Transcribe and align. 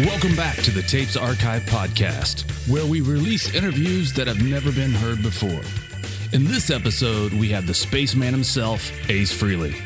Welcome 0.00 0.34
back 0.34 0.56
to 0.56 0.72
the 0.72 0.82
Tapes 0.82 1.16
Archive 1.16 1.62
podcast, 1.66 2.50
where 2.68 2.84
we 2.84 3.00
release 3.00 3.54
interviews 3.54 4.12
that 4.14 4.26
have 4.26 4.42
never 4.42 4.72
been 4.72 4.90
heard 4.90 5.22
before. 5.22 5.60
In 6.32 6.42
this 6.42 6.68
episode, 6.68 7.32
we 7.32 7.48
have 7.50 7.68
the 7.68 7.74
spaceman 7.74 8.34
himself, 8.34 8.90
Ace 9.08 9.32
Frehley. 9.32 9.80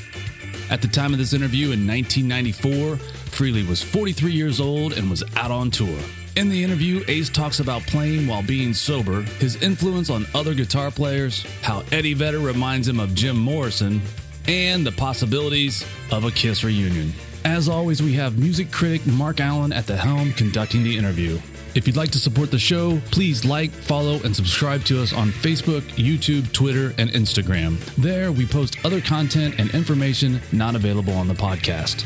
At 0.70 0.80
the 0.80 0.88
time 0.88 1.12
of 1.12 1.18
this 1.18 1.34
interview 1.34 1.72
in 1.72 1.86
1994, 1.86 2.96
Freely 2.96 3.64
was 3.64 3.82
43 3.82 4.32
years 4.32 4.60
old 4.60 4.94
and 4.94 5.10
was 5.10 5.22
out 5.36 5.50
on 5.50 5.70
tour. 5.70 5.98
In 6.36 6.48
the 6.48 6.64
interview, 6.64 7.04
Ace 7.06 7.28
talks 7.28 7.60
about 7.60 7.82
playing 7.82 8.26
while 8.26 8.42
being 8.42 8.72
sober, 8.72 9.20
his 9.40 9.62
influence 9.62 10.08
on 10.08 10.24
other 10.34 10.54
guitar 10.54 10.90
players, 10.90 11.44
how 11.60 11.84
Eddie 11.92 12.14
Vedder 12.14 12.38
reminds 12.38 12.88
him 12.88 12.98
of 12.98 13.14
Jim 13.14 13.36
Morrison, 13.36 14.00
and 14.46 14.86
the 14.86 14.92
possibilities 14.92 15.84
of 16.10 16.24
a 16.24 16.30
Kiss 16.30 16.64
reunion. 16.64 17.12
As 17.44 17.68
always, 17.68 18.02
we 18.02 18.12
have 18.14 18.38
music 18.38 18.70
critic 18.72 19.06
Mark 19.06 19.40
Allen 19.40 19.72
at 19.72 19.86
the 19.86 19.96
helm 19.96 20.32
conducting 20.32 20.82
the 20.82 20.96
interview. 20.96 21.38
If 21.74 21.86
you'd 21.86 21.96
like 21.96 22.10
to 22.10 22.18
support 22.18 22.50
the 22.50 22.58
show, 22.58 23.00
please 23.10 23.44
like, 23.44 23.70
follow, 23.70 24.20
and 24.22 24.34
subscribe 24.34 24.84
to 24.84 25.00
us 25.00 25.12
on 25.12 25.28
Facebook, 25.30 25.82
YouTube, 25.92 26.52
Twitter, 26.52 26.94
and 26.98 27.10
Instagram. 27.10 27.78
There, 27.96 28.32
we 28.32 28.46
post 28.46 28.84
other 28.84 29.00
content 29.00 29.58
and 29.58 29.70
information 29.74 30.40
not 30.50 30.74
available 30.74 31.12
on 31.12 31.28
the 31.28 31.34
podcast. 31.34 32.04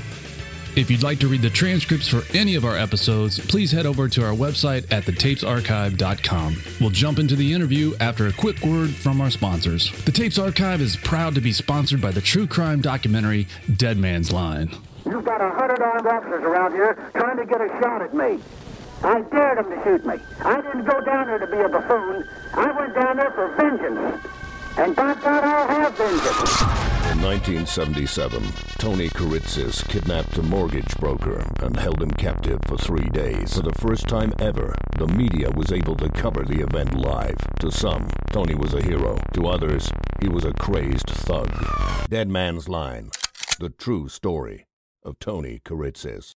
If 0.74 0.90
you'd 0.90 1.02
like 1.02 1.18
to 1.20 1.28
read 1.28 1.42
the 1.42 1.50
transcripts 1.50 2.08
for 2.08 2.22
any 2.36 2.54
of 2.54 2.64
our 2.64 2.76
episodes, 2.76 3.38
please 3.38 3.70
head 3.70 3.84
over 3.84 4.08
to 4.08 4.24
our 4.24 4.32
website 4.32 4.90
at 4.90 5.04
thetapesarchive.com. 5.04 6.56
We'll 6.80 6.90
jump 6.90 7.18
into 7.18 7.36
the 7.36 7.52
interview 7.52 7.94
after 8.00 8.26
a 8.26 8.32
quick 8.32 8.62
word 8.62 8.90
from 8.90 9.20
our 9.20 9.30
sponsors. 9.30 9.92
The 10.04 10.12
Tapes 10.12 10.38
Archive 10.38 10.80
is 10.80 10.96
proud 10.96 11.34
to 11.34 11.42
be 11.42 11.52
sponsored 11.52 12.00
by 12.00 12.10
the 12.10 12.22
true 12.22 12.46
crime 12.46 12.80
documentary 12.80 13.48
Dead 13.76 13.98
Man's 13.98 14.32
Line. 14.32 14.70
You've 15.04 15.24
got 15.24 15.40
a 15.40 15.50
hundred 15.50 15.82
armed 15.82 16.06
officers 16.06 16.42
around 16.42 16.72
here 16.72 16.94
trying 17.14 17.36
to 17.36 17.46
get 17.46 17.60
a 17.60 17.68
shot 17.80 18.02
at 18.02 18.14
me. 18.14 18.40
I 19.02 19.20
dared 19.22 19.58
them 19.58 19.70
to 19.70 19.82
shoot 19.82 20.06
me. 20.06 20.14
I 20.44 20.60
didn't 20.60 20.84
go 20.84 21.00
down 21.00 21.26
there 21.26 21.38
to 21.38 21.46
be 21.46 21.58
a 21.58 21.68
buffoon. 21.68 22.24
I 22.54 22.70
went 22.70 22.94
down 22.94 23.16
there 23.16 23.32
for 23.32 23.48
vengeance. 23.56 24.24
And 24.76 24.94
by 24.94 25.14
God, 25.14 25.44
I'll 25.44 25.68
have 25.68 25.96
vengeance. 25.96 26.62
In 27.10 27.20
1977, 27.20 28.42
Tony 28.78 29.08
Kiritsis 29.08 29.86
kidnapped 29.88 30.38
a 30.38 30.42
mortgage 30.42 30.96
broker 30.98 31.44
and 31.60 31.76
held 31.76 32.00
him 32.00 32.12
captive 32.12 32.60
for 32.66 32.78
three 32.78 33.08
days. 33.10 33.56
For 33.56 33.62
the 33.62 33.74
first 33.74 34.06
time 34.06 34.32
ever, 34.38 34.74
the 34.98 35.08
media 35.08 35.50
was 35.50 35.72
able 35.72 35.96
to 35.96 36.08
cover 36.10 36.44
the 36.44 36.62
event 36.62 36.94
live. 36.96 37.36
To 37.58 37.72
some, 37.72 38.08
Tony 38.30 38.54
was 38.54 38.72
a 38.72 38.82
hero. 38.82 39.18
To 39.34 39.48
others, 39.48 39.90
he 40.20 40.28
was 40.28 40.44
a 40.44 40.54
crazed 40.54 41.10
thug. 41.10 41.50
Dead 42.08 42.28
Man's 42.28 42.68
Line, 42.68 43.10
the 43.58 43.68
true 43.68 44.08
story 44.08 44.66
of 45.02 45.18
Tony 45.18 45.60
Kiritsis. 45.64 46.34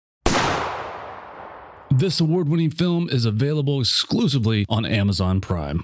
This 1.90 2.18
award 2.20 2.48
winning 2.48 2.70
film 2.70 3.08
is 3.08 3.24
available 3.24 3.80
exclusively 3.80 4.66
on 4.68 4.84
Amazon 4.84 5.40
Prime. 5.40 5.82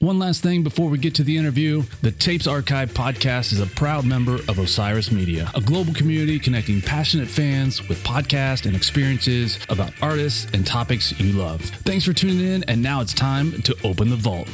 One 0.00 0.18
last 0.18 0.42
thing 0.42 0.62
before 0.62 0.88
we 0.88 0.96
get 0.96 1.14
to 1.16 1.22
the 1.22 1.36
interview 1.36 1.82
the 2.00 2.10
Tapes 2.10 2.46
Archive 2.46 2.90
podcast 2.92 3.52
is 3.52 3.60
a 3.60 3.66
proud 3.66 4.06
member 4.06 4.36
of 4.48 4.58
Osiris 4.58 5.12
Media, 5.12 5.50
a 5.54 5.60
global 5.60 5.92
community 5.92 6.38
connecting 6.38 6.80
passionate 6.80 7.28
fans 7.28 7.86
with 7.86 8.02
podcasts 8.02 8.64
and 8.64 8.74
experiences 8.74 9.58
about 9.68 9.92
artists 10.00 10.50
and 10.54 10.66
topics 10.66 11.18
you 11.20 11.34
love. 11.34 11.60
Thanks 11.60 12.06
for 12.06 12.14
tuning 12.14 12.40
in, 12.40 12.64
and 12.64 12.82
now 12.82 13.02
it's 13.02 13.12
time 13.12 13.60
to 13.62 13.76
open 13.84 14.08
the 14.08 14.16
vault. 14.16 14.48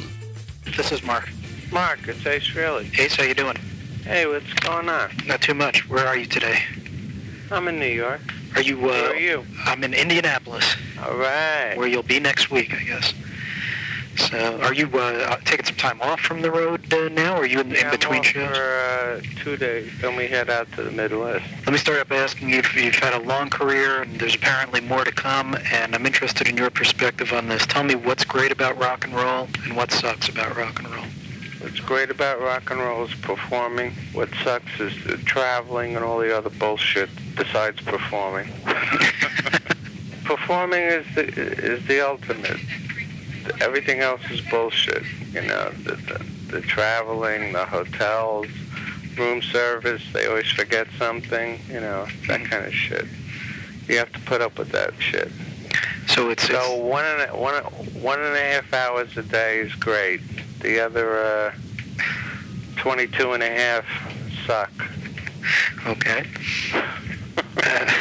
This 0.75 0.91
is 0.91 1.01
Mark. 1.03 1.29
Mark, 1.71 1.99
it's 2.07 2.25
Ace 2.25 2.43
Frehley. 2.49 2.99
Ace, 2.99 3.15
how 3.15 3.23
you 3.23 3.33
doing? 3.33 3.55
Hey, 4.07 4.25
what's 4.25 4.53
going 4.53 4.87
on? 4.87 5.11
Not 5.25 5.41
too 5.41 5.53
much. 5.53 5.87
Where 5.89 6.07
are 6.07 6.15
you 6.17 6.25
today? 6.25 6.59
I'm 7.51 7.67
in 7.67 7.77
New 7.77 7.87
York. 7.87 8.21
Are 8.55 8.61
you? 8.61 8.77
Uh, 8.79 8.87
Where 8.87 9.11
are 9.11 9.15
you? 9.17 9.45
I'm 9.65 9.83
in 9.83 9.93
Indianapolis, 9.93 10.65
All 11.03 11.17
right. 11.17 11.73
where 11.75 11.87
you'll 11.87 12.03
be 12.03 12.19
next 12.19 12.49
week, 12.49 12.73
I 12.73 12.83
guess. 12.83 13.13
So, 14.15 14.59
are 14.61 14.73
you 14.73 14.87
uh, 14.97 15.35
taking 15.45 15.65
some 15.65 15.75
time 15.75 16.01
off 16.01 16.21
from 16.21 16.41
the 16.41 16.49
road 16.49 16.91
uh, 16.93 17.09
now, 17.09 17.35
or 17.35 17.41
are 17.41 17.45
you 17.45 17.59
in, 17.59 17.69
Yeah, 17.69 17.85
in 17.85 17.91
between 17.91 18.23
shows? 18.23 18.47
for 18.57 18.63
uh, 18.63 19.21
two 19.43 19.57
days. 19.57 19.91
Then 20.01 20.15
we 20.15 20.27
head 20.27 20.49
out 20.49 20.71
to 20.73 20.83
the 20.83 20.91
Midwest. 20.91 21.45
Let 21.65 21.71
me 21.73 21.77
start 21.77 22.07
by 22.07 22.15
asking 22.15 22.49
you. 22.49 22.59
if 22.59 22.73
You've 22.75 22.95
had 22.95 23.13
a 23.13 23.19
long 23.19 23.49
career, 23.49 24.01
and 24.03 24.17
there's 24.19 24.35
apparently 24.35 24.79
more 24.81 25.03
to 25.03 25.11
come. 25.11 25.55
And 25.71 25.93
I'm 25.93 26.05
interested 26.05 26.47
in 26.47 26.57
your 26.57 26.69
perspective 26.71 27.31
on 27.33 27.47
this. 27.47 27.65
Tell 27.67 27.83
me 27.83 27.93
what's 27.95 28.23
great 28.25 28.51
about 28.51 28.77
rock 28.79 29.03
and 29.05 29.13
roll, 29.13 29.49
and 29.65 29.75
what 29.75 29.91
sucks 29.91 30.29
about 30.29 30.55
rock 30.55 30.79
and 30.79 30.89
roll. 30.89 30.96
What's 31.67 31.81
great 31.81 32.09
about 32.09 32.39
rock 32.39 32.71
and 32.71 32.79
roll 32.79 33.03
is 33.03 33.13
performing. 33.15 33.91
What 34.13 34.29
sucks 34.41 34.79
is 34.79 35.03
the 35.03 35.17
traveling 35.17 35.97
and 35.97 36.05
all 36.05 36.17
the 36.17 36.35
other 36.35 36.49
bullshit 36.49 37.09
besides 37.35 37.81
performing. 37.81 38.47
performing 40.23 40.83
is 40.83 41.05
the 41.13 41.27
is 41.27 41.85
the 41.85 41.99
ultimate. 41.99 42.61
Everything 43.59 43.99
else 43.99 44.21
is 44.31 44.39
bullshit. 44.49 45.03
You 45.33 45.41
know, 45.41 45.71
the, 45.83 45.95
the, 45.95 46.25
the 46.53 46.61
traveling, 46.61 47.51
the 47.51 47.65
hotels, 47.65 48.47
room 49.17 49.41
service. 49.41 50.03
They 50.13 50.25
always 50.25 50.49
forget 50.49 50.87
something. 50.97 51.59
You 51.67 51.81
know, 51.81 52.05
that 52.27 52.39
mm-hmm. 52.39 52.45
kind 52.45 52.65
of 52.65 52.73
shit. 52.73 53.07
You 53.89 53.97
have 53.97 54.13
to 54.13 54.19
put 54.21 54.39
up 54.39 54.57
with 54.57 54.71
that 54.71 54.93
shit. 54.99 55.33
So 56.07 56.29
it's, 56.29 56.47
So 56.47 56.55
it's 56.55 56.81
one 56.81 57.03
and 57.03 57.29
a, 57.29 57.35
one 57.35 57.61
one 58.01 58.21
and 58.21 58.33
a 58.33 58.53
half 58.53 58.73
hours 58.73 59.17
a 59.17 59.23
day 59.23 59.59
is 59.59 59.75
great. 59.75 60.21
The 60.61 60.79
other 60.79 61.19
uh, 61.19 61.51
22 62.77 63.33
and 63.33 63.43
a 63.43 63.49
half 63.49 63.85
suck. 64.45 64.71
okay. 65.85 66.25
Uh, 67.63 67.93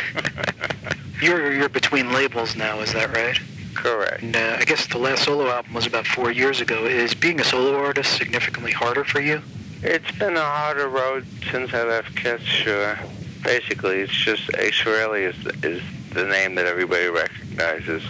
you're 1.20 1.52
you're 1.52 1.68
between 1.68 2.12
labels 2.12 2.56
now, 2.56 2.80
is 2.80 2.92
that 2.92 3.14
right? 3.14 3.38
Correct. 3.74 4.22
And 4.22 4.36
uh, 4.36 4.56
I 4.58 4.64
guess 4.64 4.86
the 4.86 4.98
last 4.98 5.24
solo 5.24 5.48
album 5.48 5.74
was 5.74 5.86
about 5.86 6.06
four 6.06 6.30
years 6.30 6.60
ago. 6.60 6.84
Is 6.86 7.14
being 7.14 7.40
a 7.40 7.44
solo 7.44 7.76
artist 7.76 8.16
significantly 8.16 8.72
harder 8.72 9.04
for 9.04 9.20
you? 9.20 9.42
It's 9.82 10.10
been 10.12 10.36
a 10.36 10.40
harder 10.40 10.88
road 10.88 11.26
since 11.50 11.72
I 11.74 11.84
left 11.84 12.16
Kiss, 12.16 12.40
sure. 12.42 12.98
Basically, 13.44 14.00
it's 14.00 14.12
just 14.12 14.50
Ace 14.56 14.80
Frehley 14.80 15.28
is, 15.28 15.36
is 15.62 15.82
the 16.12 16.24
name 16.24 16.54
that 16.54 16.66
everybody 16.66 17.06
recognizes. 17.06 18.02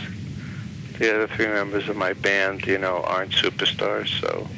The 0.99 1.15
other 1.15 1.27
three 1.27 1.47
members 1.47 1.89
of 1.89 1.97
my 1.97 2.15
band, 2.15 2.67
you 2.67 2.79
know, 2.79 3.03
aren't 3.03 3.33
superstars, 3.33 4.09
so 4.21 4.49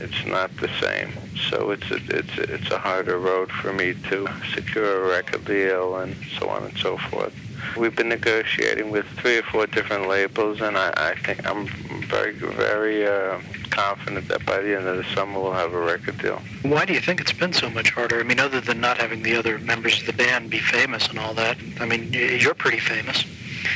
it's 0.00 0.26
not 0.26 0.54
the 0.56 0.68
same. 0.80 1.12
So 1.50 1.70
it's 1.70 1.90
a, 1.90 1.96
it's 2.08 2.38
a, 2.38 2.54
it's 2.54 2.70
a 2.70 2.78
harder 2.78 3.18
road 3.18 3.50
for 3.50 3.72
me 3.72 3.94
to 4.08 4.28
secure 4.54 5.04
a 5.04 5.08
record 5.08 5.44
deal 5.44 5.96
and 5.96 6.16
so 6.38 6.48
on 6.48 6.64
and 6.64 6.76
so 6.78 6.98
forth. 6.98 7.34
We've 7.76 7.94
been 7.94 8.08
negotiating 8.08 8.90
with 8.90 9.06
three 9.20 9.38
or 9.38 9.42
four 9.42 9.66
different 9.66 10.08
labels, 10.08 10.60
and 10.60 10.76
I, 10.76 10.92
I 10.96 11.14
think 11.14 11.46
I'm 11.46 11.66
very, 12.06 12.32
very 12.32 13.06
uh, 13.06 13.40
confident 13.70 14.28
that 14.28 14.44
by 14.44 14.60
the 14.60 14.76
end 14.76 14.86
of 14.86 14.96
the 14.96 15.04
summer 15.14 15.40
we'll 15.40 15.52
have 15.52 15.74
a 15.74 15.78
record 15.78 16.18
deal. 16.18 16.40
Why 16.62 16.84
do 16.84 16.92
you 16.92 17.00
think 17.00 17.20
it's 17.20 17.32
been 17.32 17.52
so 17.52 17.70
much 17.70 17.90
harder? 17.90 18.18
I 18.18 18.22
mean, 18.24 18.40
other 18.40 18.60
than 18.60 18.80
not 18.80 18.98
having 18.98 19.22
the 19.22 19.36
other 19.36 19.58
members 19.58 20.00
of 20.00 20.06
the 20.06 20.12
band 20.12 20.50
be 20.50 20.58
famous 20.58 21.08
and 21.08 21.18
all 21.18 21.34
that. 21.34 21.56
I 21.80 21.86
mean, 21.86 22.12
you're 22.12 22.54
pretty 22.54 22.80
famous. 22.80 23.24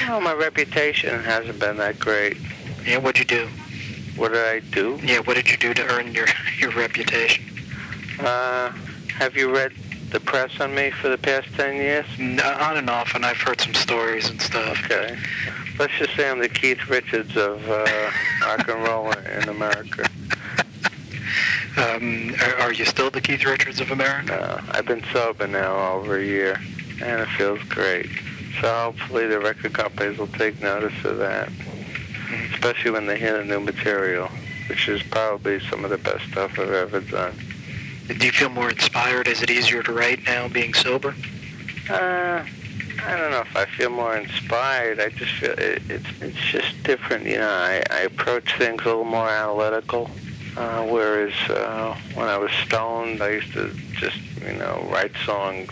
Well, 0.00 0.20
my 0.20 0.32
reputation 0.32 1.22
hasn't 1.22 1.58
been 1.58 1.76
that 1.78 1.98
great. 1.98 2.36
Yeah, 2.84 2.98
what'd 2.98 3.18
you 3.18 3.24
do? 3.24 3.48
What 4.16 4.32
did 4.32 4.44
I 4.44 4.60
do? 4.60 4.98
Yeah, 5.02 5.20
what 5.20 5.36
did 5.36 5.50
you 5.50 5.56
do 5.56 5.72
to 5.74 5.82
earn 5.86 6.12
your 6.12 6.26
your 6.58 6.70
reputation? 6.72 7.44
Uh, 8.20 8.70
have 9.16 9.36
you 9.36 9.54
read 9.54 9.72
the 10.10 10.20
press 10.20 10.60
on 10.60 10.74
me 10.74 10.90
for 10.90 11.08
the 11.08 11.16
past 11.16 11.48
10 11.56 11.76
years? 11.76 12.06
N- 12.18 12.40
on 12.40 12.76
and 12.76 12.90
off, 12.90 13.14
and 13.14 13.24
I've 13.24 13.38
heard 13.38 13.60
some 13.60 13.74
stories 13.74 14.28
and 14.28 14.40
stuff. 14.40 14.78
Okay. 14.84 15.16
Let's 15.78 15.94
just 15.98 16.14
say 16.14 16.28
I'm 16.30 16.38
the 16.38 16.48
Keith 16.48 16.86
Richards 16.88 17.36
of 17.36 17.66
uh, 17.68 18.10
rock 18.42 18.68
and 18.68 18.84
roll 18.84 19.10
in 19.12 19.48
America. 19.48 20.04
Um, 21.78 22.34
are, 22.42 22.54
are 22.60 22.72
you 22.72 22.84
still 22.84 23.10
the 23.10 23.20
Keith 23.22 23.44
Richards 23.46 23.80
of 23.80 23.90
America? 23.90 24.26
No, 24.26 24.72
I've 24.72 24.84
been 24.84 25.02
sober 25.12 25.46
now 25.46 25.94
over 25.94 26.18
a 26.18 26.24
year, 26.24 26.60
and 27.02 27.22
it 27.22 27.28
feels 27.38 27.62
great. 27.62 28.10
So 28.60 28.68
hopefully 28.68 29.26
the 29.26 29.40
record 29.40 29.72
companies 29.72 30.18
will 30.18 30.26
take 30.28 30.60
notice 30.60 31.04
of 31.04 31.18
that, 31.18 31.50
especially 32.52 32.90
when 32.90 33.06
they 33.06 33.18
hear 33.18 33.38
the 33.38 33.44
new 33.44 33.60
material, 33.60 34.28
which 34.68 34.88
is 34.88 35.02
probably 35.02 35.60
some 35.60 35.84
of 35.84 35.90
the 35.90 35.98
best 35.98 36.24
stuff 36.30 36.58
I've 36.58 36.70
ever 36.70 37.00
done. 37.00 37.34
Do 38.08 38.26
you 38.26 38.32
feel 38.32 38.50
more 38.50 38.70
inspired? 38.70 39.28
Is 39.28 39.42
it 39.42 39.50
easier 39.50 39.82
to 39.82 39.92
write 39.92 40.24
now, 40.24 40.48
being 40.48 40.74
sober? 40.74 41.14
Uh, 41.88 42.44
I 43.04 43.16
don't 43.16 43.30
know 43.30 43.40
if 43.40 43.56
I 43.56 43.64
feel 43.64 43.90
more 43.90 44.16
inspired. 44.16 45.00
I 45.00 45.08
just 45.08 45.32
feel 45.32 45.52
it, 45.52 45.82
it's 45.88 46.06
it's 46.20 46.38
just 46.38 46.82
different. 46.82 47.24
You 47.26 47.38
know, 47.38 47.48
I, 47.48 47.82
I 47.90 48.00
approach 48.00 48.56
things 48.58 48.82
a 48.82 48.84
little 48.84 49.04
more 49.04 49.28
analytical. 49.28 50.10
Uh, 50.56 50.84
whereas 50.84 51.32
uh, 51.48 51.96
when 52.14 52.28
I 52.28 52.36
was 52.36 52.50
stoned, 52.66 53.22
I 53.22 53.30
used 53.30 53.52
to 53.54 53.72
just 53.94 54.18
you 54.42 54.52
know 54.54 54.86
write 54.90 55.12
songs 55.24 55.70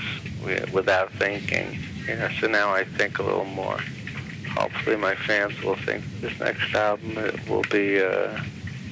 without 0.73 1.13
thinking. 1.13 1.79
Know, 2.07 2.29
so 2.41 2.49
now 2.49 2.71
I 2.75 2.85
think 2.85 3.19
a 3.19 3.23
little 3.23 3.45
more. 3.45 3.79
Hopefully, 4.57 4.97
my 4.97 5.15
fans 5.15 5.61
will 5.63 5.77
think 5.77 6.05
this 6.21 6.39
next 6.41 6.75
album 6.75 7.15
will 7.49 7.63
be 7.71 8.01
uh, 8.03 8.37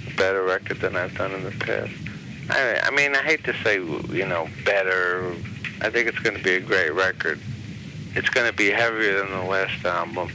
a 0.06 0.16
better 0.16 0.44
record 0.44 0.80
than 0.80 0.94
I've 0.96 1.16
done 1.16 1.32
in 1.32 1.42
the 1.42 1.50
past. 1.50 1.92
I, 2.50 2.80
I 2.84 2.90
mean, 2.90 3.14
I 3.16 3.22
hate 3.22 3.44
to 3.44 3.54
say 3.64 3.74
you 3.76 4.26
know 4.26 4.48
better. 4.64 5.34
I 5.80 5.90
think 5.90 6.08
it's 6.08 6.18
going 6.20 6.36
to 6.36 6.42
be 6.42 6.54
a 6.54 6.60
great 6.60 6.94
record. 6.94 7.40
it's 8.14 8.28
going 8.30 8.48
to 8.48 8.56
be 8.56 8.70
heavier 8.70 9.18
than 9.18 9.30
the 9.30 9.44
last 9.44 9.84
album. 9.84 10.28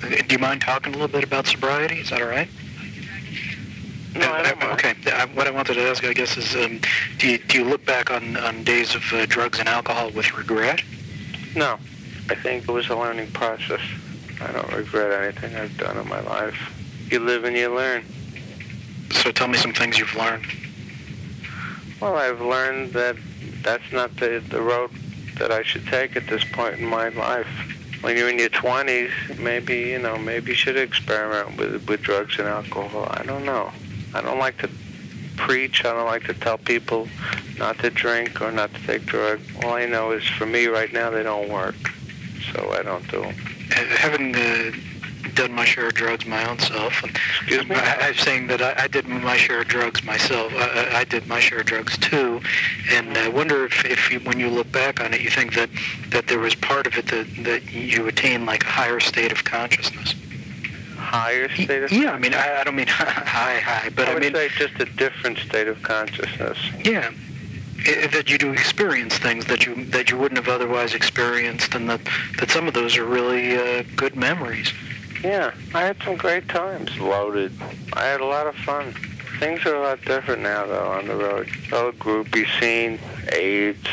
Do 0.00 0.24
you 0.34 0.38
mind 0.38 0.62
talking 0.62 0.94
a 0.94 0.96
little 0.96 1.08
bit 1.12 1.24
about 1.24 1.46
sobriety? 1.46 2.00
Is 2.00 2.10
that 2.10 2.22
all 2.22 2.28
right? 2.28 2.48
No, 4.14 4.30
I 4.32 4.42
don't 4.42 4.58
mind. 4.60 4.72
Okay. 4.72 4.94
Uh, 5.10 5.26
What 5.28 5.46
I 5.46 5.50
wanted 5.50 5.74
to 5.74 5.82
ask, 5.82 6.02
I 6.04 6.12
guess, 6.12 6.36
is 6.36 6.56
um, 6.56 6.80
do, 7.18 7.28
you, 7.30 7.38
do 7.38 7.58
you 7.58 7.64
look 7.64 7.84
back 7.84 8.10
on, 8.10 8.36
on 8.38 8.64
days 8.64 8.94
of 8.94 9.02
uh, 9.12 9.26
drugs 9.26 9.58
and 9.58 9.68
alcohol 9.68 10.10
with 10.10 10.36
regret? 10.36 10.82
No, 11.54 11.78
I 12.30 12.36
think 12.36 12.62
it 12.62 12.70
was 12.70 12.88
a 12.90 12.96
learning 12.96 13.32
process. 13.32 13.80
I 14.40 14.52
don't 14.52 14.72
regret 14.72 15.20
anything 15.20 15.56
I've 15.56 15.76
done 15.76 15.98
in 15.98 16.08
my 16.08 16.20
life. 16.20 16.56
You 17.10 17.18
live 17.18 17.42
and 17.42 17.56
you 17.56 17.74
learn. 17.74 18.04
So 19.10 19.32
tell 19.32 19.48
me 19.48 19.58
some 19.58 19.72
things 19.72 19.98
you've 19.98 20.14
learned. 20.14 20.46
Well, 22.00 22.14
I've 22.14 22.40
learned 22.40 22.92
that 22.92 23.16
that's 23.62 23.90
not 23.92 24.14
the, 24.16 24.40
the 24.48 24.62
road 24.62 24.92
that 25.38 25.50
I 25.50 25.64
should 25.64 25.84
take 25.88 26.14
at 26.14 26.28
this 26.28 26.44
point 26.44 26.78
in 26.78 26.86
my 26.86 27.08
life. 27.08 27.48
When 28.00 28.16
you're 28.16 28.30
in 28.30 28.38
your 28.38 28.48
20s, 28.48 29.36
maybe, 29.40 29.78
you 29.78 29.98
know, 29.98 30.16
maybe 30.16 30.52
you 30.52 30.56
should 30.56 30.76
experiment 30.76 31.58
with, 31.58 31.88
with 31.88 32.00
drugs 32.00 32.38
and 32.38 32.46
alcohol. 32.46 33.08
I 33.10 33.24
don't 33.24 33.44
know. 33.44 33.72
I 34.14 34.20
don't 34.20 34.38
like 34.38 34.56
to 34.58 34.70
preach. 35.36 35.84
I 35.84 35.94
don't 35.94 36.06
like 36.06 36.24
to 36.26 36.34
tell 36.34 36.58
people 36.58 37.08
not 37.58 37.80
to 37.80 37.90
drink 37.90 38.40
or 38.40 38.52
not 38.52 38.72
to 38.72 38.86
take 38.86 39.04
drugs. 39.04 39.42
All 39.64 39.72
I 39.72 39.86
know 39.86 40.12
is 40.12 40.24
for 40.24 40.46
me 40.46 40.66
right 40.66 40.92
now, 40.92 41.10
they 41.10 41.24
don't 41.24 41.48
work. 41.48 41.74
So 42.52 42.72
I 42.72 42.82
don't 42.82 43.06
do 43.10 43.22
them. 43.22 43.34
Uh, 43.72 43.84
Having 43.96 44.34
uh, 44.36 44.72
done 45.34 45.52
my 45.52 45.64
share 45.64 45.86
of 45.88 45.94
drugs 45.94 46.26
my 46.26 46.48
own 46.48 46.58
self, 46.58 46.92
Excuse 47.04 47.68
me? 47.68 47.76
I, 47.76 48.08
I'm 48.08 48.14
saying 48.14 48.48
that 48.48 48.60
I, 48.62 48.74
I 48.84 48.88
did 48.88 49.06
my 49.06 49.36
share 49.36 49.60
of 49.60 49.68
drugs 49.68 50.02
myself. 50.02 50.52
I, 50.54 50.58
I- 50.92 50.98
I 51.00 51.04
did 51.04 51.26
my 51.28 51.38
share 51.40 51.60
of 51.60 51.66
drugs 51.66 51.96
too, 51.98 52.40
and 52.90 53.16
I 53.16 53.28
wonder 53.28 53.64
if, 53.66 53.84
if 53.84 54.10
you, 54.10 54.18
when 54.20 54.40
you 54.40 54.48
look 54.48 54.70
back 54.72 55.00
on 55.00 55.14
it, 55.14 55.20
you 55.20 55.30
think 55.30 55.54
that, 55.54 55.70
that 56.08 56.26
there 56.26 56.38
was 56.40 56.54
part 56.56 56.86
of 56.86 56.96
it 56.98 57.06
that, 57.08 57.26
that 57.44 57.72
you 57.72 58.06
attained 58.08 58.46
like 58.46 58.64
a 58.64 58.68
higher 58.68 58.98
state 59.00 59.30
of 59.32 59.44
consciousness. 59.44 60.14
Higher 60.96 61.48
state 61.54 61.82
of 61.84 61.92
Yeah, 61.92 62.12
I 62.12 62.18
mean, 62.18 62.34
I, 62.34 62.60
I 62.60 62.64
don't 62.64 62.76
mean 62.76 62.86
high, 62.88 63.60
high, 63.60 63.88
but 63.94 64.08
I 64.08 64.10
I, 64.10 64.14
would 64.14 64.22
mean, 64.22 64.34
say 64.34 64.48
just 64.48 64.74
a 64.80 64.84
different 64.84 65.38
state 65.38 65.68
of 65.68 65.80
consciousness. 65.82 66.58
yeah, 66.84 67.10
I- 67.10 67.14
that 67.84 68.28
you 68.28 68.38
do 68.38 68.52
experience 68.52 69.16
things 69.18 69.46
that 69.46 69.66
you 69.66 69.84
that 69.86 70.10
you 70.10 70.18
wouldn't 70.18 70.38
have 70.38 70.48
otherwise 70.48 70.94
experienced, 70.94 71.74
and 71.74 71.88
that 71.88 72.00
that 72.38 72.50
some 72.50 72.68
of 72.68 72.74
those 72.74 72.96
are 72.96 73.04
really 73.04 73.56
uh, 73.56 73.82
good 73.96 74.16
memories. 74.16 74.72
Yeah, 75.22 75.52
I 75.74 75.82
had 75.82 75.96
some 76.02 76.16
great 76.16 76.48
times. 76.48 76.98
Loaded. 76.98 77.52
I 77.92 78.04
had 78.06 78.20
a 78.20 78.26
lot 78.26 78.46
of 78.46 78.56
fun. 78.56 78.94
Things 79.38 79.64
are 79.66 79.74
a 79.74 79.80
lot 79.80 80.02
different 80.04 80.42
now, 80.42 80.66
though, 80.66 80.88
on 80.88 81.08
the 81.08 81.14
road. 81.14 81.48
Oh, 81.72 81.92
groupie 81.98 82.46
scene, 82.58 82.98
AIDS. 83.32 83.86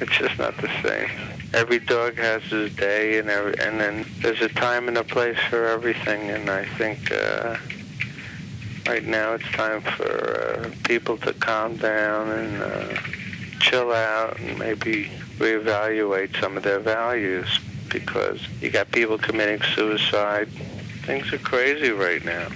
It's 0.00 0.16
just 0.16 0.38
not 0.38 0.56
the 0.56 0.70
same. 0.82 1.10
Every 1.52 1.80
dog 1.80 2.16
has 2.16 2.42
his 2.44 2.74
day, 2.76 3.18
and 3.18 3.28
every, 3.28 3.58
and 3.60 3.80
then 3.80 4.06
there's 4.20 4.40
a 4.40 4.48
time 4.48 4.88
and 4.88 4.96
a 4.96 5.04
place 5.04 5.38
for 5.48 5.66
everything. 5.66 6.30
And 6.30 6.48
I 6.48 6.64
think 6.64 7.10
uh, 7.10 7.56
right 8.86 9.04
now 9.04 9.34
it's 9.34 9.50
time 9.52 9.80
for 9.80 10.64
uh, 10.64 10.70
people 10.84 11.16
to 11.18 11.32
calm 11.34 11.76
down 11.76 12.30
and 12.30 12.62
uh, 12.62 12.96
chill 13.60 13.92
out, 13.92 14.38
and 14.38 14.58
maybe 14.58 15.10
reevaluate 15.38 16.38
some 16.40 16.56
of 16.56 16.62
their 16.62 16.80
values 16.80 17.46
because 17.88 18.40
you 18.60 18.70
got 18.70 18.90
people 18.90 19.18
committing 19.18 19.60
suicide. 19.74 20.48
Things 21.04 21.32
are 21.32 21.38
crazy 21.38 21.90
right 21.90 22.24
now. 22.24 22.48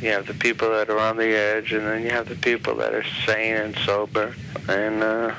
You 0.00 0.10
have 0.10 0.26
the 0.26 0.34
people 0.34 0.70
that 0.70 0.88
are 0.88 0.98
on 0.98 1.16
the 1.16 1.28
edge, 1.28 1.72
and 1.72 1.86
then 1.86 2.02
you 2.02 2.10
have 2.10 2.28
the 2.28 2.36
people 2.36 2.74
that 2.76 2.94
are 2.94 3.04
sane 3.26 3.56
and 3.56 3.76
sober, 3.78 4.34
and, 4.68 5.02
uh, 5.02 5.34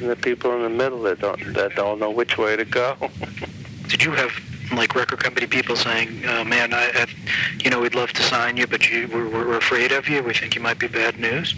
and 0.00 0.10
the 0.10 0.16
people 0.16 0.54
in 0.56 0.62
the 0.62 0.68
middle 0.68 1.02
that 1.02 1.20
don't 1.20 1.54
that 1.54 1.76
don't 1.76 2.00
know 2.00 2.10
which 2.10 2.36
way 2.36 2.56
to 2.56 2.64
go. 2.64 2.96
Did 3.88 4.02
you 4.02 4.12
have 4.12 4.32
like 4.76 4.94
record 4.94 5.22
company 5.22 5.46
people 5.46 5.76
saying, 5.76 6.24
uh, 6.26 6.44
"Man, 6.44 6.72
I, 6.72 6.90
I, 6.94 7.06
you 7.62 7.70
know, 7.70 7.80
we'd 7.80 7.94
love 7.94 8.12
to 8.12 8.22
sign 8.22 8.56
you, 8.56 8.66
but 8.66 8.90
you, 8.90 9.08
we're, 9.12 9.28
we're 9.28 9.56
afraid 9.56 9.92
of 9.92 10.08
you. 10.08 10.22
We 10.22 10.34
think 10.34 10.54
you 10.54 10.60
might 10.60 10.78
be 10.78 10.88
bad 10.88 11.18
news." 11.18 11.54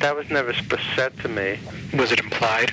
that 0.00 0.14
was 0.14 0.28
never 0.30 0.52
said 0.94 1.16
to 1.20 1.28
me. 1.28 1.58
Was 1.94 2.12
it 2.12 2.20
implied? 2.20 2.72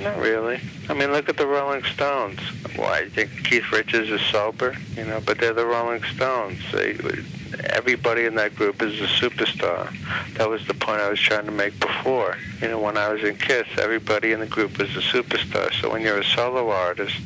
Not 0.00 0.18
really. 0.18 0.60
I 0.88 0.94
mean, 0.94 1.12
look 1.12 1.28
at 1.28 1.36
the 1.36 1.46
Rolling 1.46 1.84
Stones. 1.84 2.40
Why, 2.76 3.00
you 3.00 3.10
think 3.10 3.30
Keith 3.44 3.70
Richards 3.70 4.10
is 4.10 4.20
sober? 4.22 4.76
You 4.96 5.04
know, 5.04 5.20
but 5.24 5.38
they're 5.38 5.52
the 5.52 5.66
Rolling 5.66 6.02
Stones. 6.04 6.58
They, 6.72 6.98
everybody 7.64 8.24
in 8.24 8.34
that 8.36 8.54
group 8.54 8.82
is 8.82 9.00
a 9.00 9.06
superstar. 9.06 9.92
That 10.34 10.48
was 10.48 10.66
the 10.66 10.74
point 10.74 11.00
I 11.00 11.10
was 11.10 11.20
trying 11.20 11.44
to 11.46 11.52
make 11.52 11.78
before. 11.78 12.36
You 12.60 12.68
know, 12.68 12.78
when 12.78 12.96
I 12.96 13.12
was 13.12 13.22
in 13.22 13.36
Kiss, 13.36 13.66
everybody 13.78 14.32
in 14.32 14.40
the 14.40 14.46
group 14.46 14.78
was 14.78 14.90
a 14.96 15.00
superstar. 15.00 15.72
So 15.80 15.90
when 15.90 16.02
you're 16.02 16.18
a 16.18 16.24
solo 16.24 16.70
artist, 16.70 17.20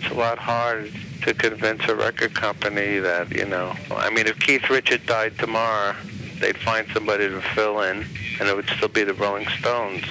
it's 0.00 0.10
a 0.10 0.14
lot 0.14 0.38
harder 0.38 0.88
to 1.22 1.34
convince 1.34 1.84
a 1.88 1.94
record 1.94 2.34
company 2.34 2.98
that, 2.98 3.30
you 3.30 3.44
know, 3.44 3.74
I 3.90 4.10
mean, 4.10 4.26
if 4.26 4.38
Keith 4.40 4.70
Richards 4.70 5.04
died 5.04 5.36
tomorrow, 5.38 5.94
they'd 6.40 6.56
find 6.56 6.86
somebody 6.92 7.28
to 7.28 7.40
fill 7.54 7.80
in, 7.82 8.06
and 8.38 8.48
it 8.48 8.56
would 8.56 8.68
still 8.68 8.88
be 8.88 9.04
the 9.04 9.14
Rolling 9.14 9.46
Stones 9.58 10.04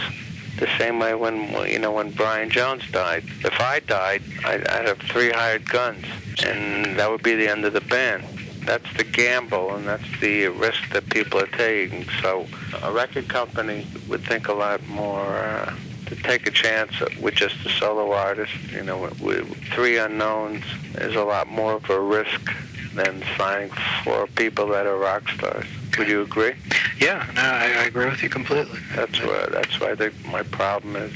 the 0.57 0.67
same 0.77 0.99
way 0.99 1.15
when 1.15 1.49
you 1.69 1.79
know 1.79 1.93
when 1.93 2.11
Brian 2.11 2.49
Jones 2.49 2.83
died. 2.91 3.23
If 3.45 3.59
I 3.61 3.79
died, 3.79 4.21
I'd, 4.45 4.67
I'd 4.67 4.87
have 4.87 4.99
three 4.99 5.31
hired 5.31 5.67
guns, 5.69 6.05
and 6.43 6.99
that 6.99 7.09
would 7.09 7.23
be 7.23 7.35
the 7.35 7.47
end 7.47 7.63
of 7.65 7.73
the 7.73 7.81
band. 7.81 8.25
That's 8.65 8.91
the 8.97 9.05
gamble, 9.05 9.73
and 9.75 9.87
that's 9.87 10.19
the 10.19 10.47
risk 10.49 10.89
that 10.91 11.09
people 11.09 11.39
are 11.39 11.47
taking. 11.47 12.05
So 12.21 12.45
a 12.83 12.91
record 12.91 13.29
company 13.29 13.87
would 14.09 14.21
think 14.21 14.49
a 14.49 14.53
lot 14.53 14.85
more 14.87 15.25
uh, 15.25 15.73
to 16.09 16.15
take 16.15 16.47
a 16.47 16.51
chance 16.51 16.91
with 17.21 17.35
just 17.35 17.55
a 17.65 17.69
solo 17.69 18.11
artist. 18.11 18.51
You 18.71 18.83
know, 18.83 19.09
with, 19.21 19.47
three 19.73 19.97
unknowns 19.97 20.63
is 20.95 21.15
a 21.15 21.23
lot 21.23 21.47
more 21.47 21.73
of 21.73 21.89
a 21.89 21.99
risk 21.99 22.51
than 22.95 23.23
signing 23.37 23.71
for 24.03 24.27
people 24.27 24.67
that 24.67 24.85
are 24.85 24.97
rock 24.97 25.29
stars. 25.29 25.65
Would 25.97 26.07
you 26.07 26.21
agree? 26.21 26.53
Yeah, 26.99 27.25
no, 27.35 27.41
I, 27.41 27.83
I 27.83 27.85
agree 27.85 28.05
with 28.05 28.23
you 28.23 28.29
completely. 28.29 28.79
That's 28.95 29.19
why 29.21 29.47
that's 29.51 29.79
why 29.79 29.91
I 29.91 29.95
think 29.95 30.13
my 30.25 30.43
problem 30.43 30.95
is 30.95 31.13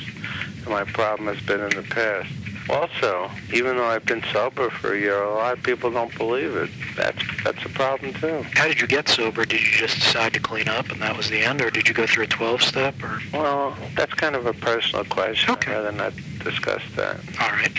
my 0.67 0.83
problem 0.83 1.33
has 1.33 1.43
been 1.45 1.61
in 1.61 1.69
the 1.69 1.83
past. 1.83 2.29
Also, 2.69 3.29
even 3.53 3.75
though 3.77 3.85
I've 3.85 4.05
been 4.05 4.23
sober 4.31 4.69
for 4.69 4.93
a 4.93 4.99
year, 4.99 5.21
a 5.21 5.33
lot 5.33 5.57
of 5.57 5.63
people 5.63 5.91
don't 5.91 6.15
believe 6.17 6.55
it. 6.55 6.69
That's 6.95 7.21
that's 7.43 7.63
a 7.65 7.69
problem 7.69 8.13
too. 8.13 8.43
How 8.53 8.67
did 8.67 8.79
you 8.79 8.87
get 8.87 9.09
sober? 9.09 9.45
Did 9.45 9.59
you 9.61 9.71
just 9.71 9.95
decide 9.95 10.33
to 10.33 10.39
clean 10.39 10.67
up 10.69 10.89
and 10.89 11.01
that 11.01 11.15
was 11.17 11.29
the 11.29 11.39
end, 11.41 11.61
or 11.61 11.69
did 11.69 11.87
you 11.87 11.93
go 11.93 12.05
through 12.07 12.23
a 12.23 12.27
12-step? 12.27 12.95
Or 13.03 13.19
Well, 13.33 13.75
that's 13.95 14.13
kind 14.13 14.35
of 14.35 14.45
a 14.45 14.53
personal 14.53 15.03
question. 15.05 15.51
Okay. 15.53 15.71
I'd 15.71 15.75
rather 15.83 15.91
not 15.91 16.13
discuss 16.43 16.81
that. 16.95 17.17
all 17.41 17.49
right, 17.51 17.71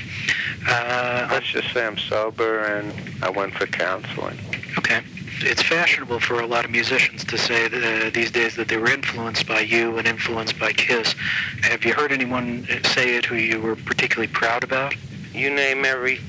uh, 0.68 1.28
Let's 1.30 1.46
just 1.46 1.72
say 1.72 1.86
I'm 1.86 1.96
sober 1.98 2.60
and 2.64 2.92
I 3.22 3.30
went 3.30 3.54
for 3.54 3.66
counseling. 3.66 4.38
okay. 4.78 5.00
It's 5.40 5.62
fashionable 5.62 6.20
for 6.20 6.40
a 6.40 6.46
lot 6.46 6.64
of 6.64 6.70
musicians 6.70 7.24
to 7.24 7.36
say 7.36 7.68
that, 7.68 8.06
uh, 8.06 8.10
these 8.10 8.30
days 8.30 8.56
that 8.56 8.68
they 8.68 8.76
were 8.76 8.90
influenced 8.90 9.46
by 9.46 9.60
you 9.60 9.98
and 9.98 10.06
influenced 10.06 10.58
by 10.58 10.72
Kiss. 10.72 11.14
Have 11.62 11.84
you 11.84 11.92
heard 11.92 12.12
anyone 12.12 12.66
say 12.84 13.16
it 13.16 13.24
who 13.24 13.36
you 13.36 13.60
were 13.60 13.76
particularly 13.76 14.28
proud 14.32 14.64
about? 14.64 14.94
You 15.32 15.50
name 15.50 15.84
every 15.84 16.20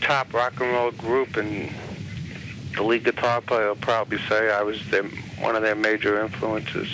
top 0.00 0.32
rock 0.32 0.60
and 0.60 0.72
roll 0.72 0.90
group 0.90 1.36
and 1.36 1.70
the 2.74 2.82
lead 2.82 3.04
guitar 3.04 3.40
player 3.40 3.68
will 3.68 3.76
probably 3.76 4.18
say 4.28 4.50
I 4.50 4.62
was 4.62 4.78
their, 4.90 5.04
one 5.40 5.56
of 5.56 5.62
their 5.62 5.74
major 5.74 6.20
influences. 6.20 6.88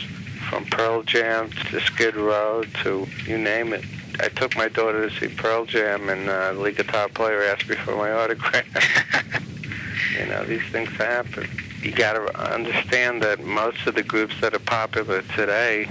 From 0.49 0.64
Pearl 0.66 1.02
Jam 1.02 1.50
to 1.50 1.81
Skid 1.81 2.16
Row 2.16 2.62
to 2.83 3.07
you 3.26 3.38
name 3.38 3.73
it. 3.73 3.85
I 4.21 4.28
took 4.28 4.57
my 4.57 4.69
daughter 4.69 5.09
to 5.09 5.16
see 5.19 5.35
Pearl 5.35 5.64
Jam 5.64 6.09
and 6.09 6.28
uh, 6.28 6.52
the 6.52 6.61
lead 6.61 6.76
guitar 6.76 7.09
player 7.09 7.42
asked 7.45 7.69
me 7.69 7.76
for 7.76 7.97
my 7.97 8.12
autograph. 8.12 8.66
you 10.18 10.26
know, 10.26 10.44
these 10.44 10.62
things 10.71 10.90
happen. 10.90 11.49
You 11.82 11.92
got 11.92 12.12
to 12.14 12.54
understand 12.54 13.23
that 13.23 13.40
most 13.40 13.87
of 13.87 13.94
the 13.94 14.02
groups 14.02 14.40
that 14.40 14.54
are 14.54 14.61
popular 14.61 15.23
today, 15.35 15.85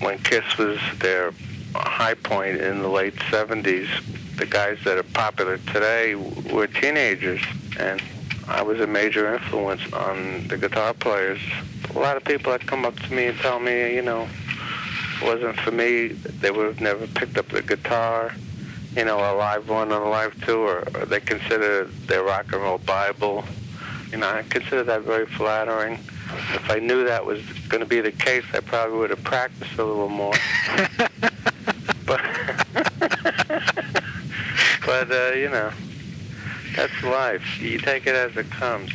when 0.00 0.18
Kiss 0.18 0.58
was 0.58 0.78
their 0.98 1.32
high 1.74 2.14
point 2.14 2.60
in 2.60 2.80
the 2.80 2.88
late 2.88 3.16
70s, 3.16 3.88
the 4.36 4.46
guys 4.46 4.78
that 4.84 4.98
are 4.98 5.02
popular 5.02 5.58
today 5.72 6.14
were 6.14 6.66
teenagers, 6.66 7.40
and 7.78 8.02
I 8.48 8.62
was 8.62 8.80
a 8.80 8.86
major 8.86 9.32
influence 9.32 9.80
on 9.92 10.46
the 10.48 10.58
guitar 10.58 10.92
players. 10.92 11.40
A 11.94 11.98
lot 11.98 12.16
of 12.16 12.24
people 12.24 12.52
that 12.52 12.66
come 12.66 12.84
up 12.84 12.98
to 13.00 13.12
me 13.12 13.26
and 13.26 13.38
tell 13.38 13.60
me, 13.60 13.94
you 13.94 14.02
know, 14.02 14.28
it 15.22 15.24
wasn't 15.24 15.58
for 15.60 15.70
me, 15.70 16.08
they 16.08 16.50
would 16.50 16.66
have 16.66 16.80
never 16.80 17.06
picked 17.06 17.38
up 17.38 17.48
the 17.48 17.62
guitar, 17.62 18.34
you 18.96 19.04
know, 19.04 19.18
a 19.18 19.34
live 19.34 19.68
one 19.68 19.92
on 19.92 20.02
a 20.02 20.08
live 20.08 20.40
two, 20.44 20.60
Or 20.60 20.82
they 21.06 21.20
consider 21.20 21.84
their 21.84 22.22
rock 22.22 22.52
and 22.52 22.62
roll 22.62 22.78
Bible. 22.78 23.44
You 24.10 24.18
know, 24.18 24.28
I 24.28 24.42
consider 24.42 24.84
that 24.84 25.02
very 25.02 25.26
flattering. 25.26 25.98
If 26.54 26.70
I 26.70 26.78
knew 26.78 27.04
that 27.04 27.24
was 27.24 27.42
going 27.68 27.82
to 27.82 27.88
be 27.88 28.00
the 28.00 28.12
case, 28.12 28.44
I 28.52 28.60
probably 28.60 28.98
would 28.98 29.10
have 29.10 29.24
practiced 29.24 29.78
a 29.78 29.84
little 29.84 30.08
more. 30.08 30.34
but, 32.06 32.20
but 34.86 35.10
uh, 35.10 35.32
you 35.32 35.50
know, 35.50 35.72
that's 36.76 37.02
life. 37.02 37.60
You 37.60 37.78
take 37.78 38.06
it 38.06 38.14
as 38.14 38.36
it 38.36 38.50
comes. 38.50 38.90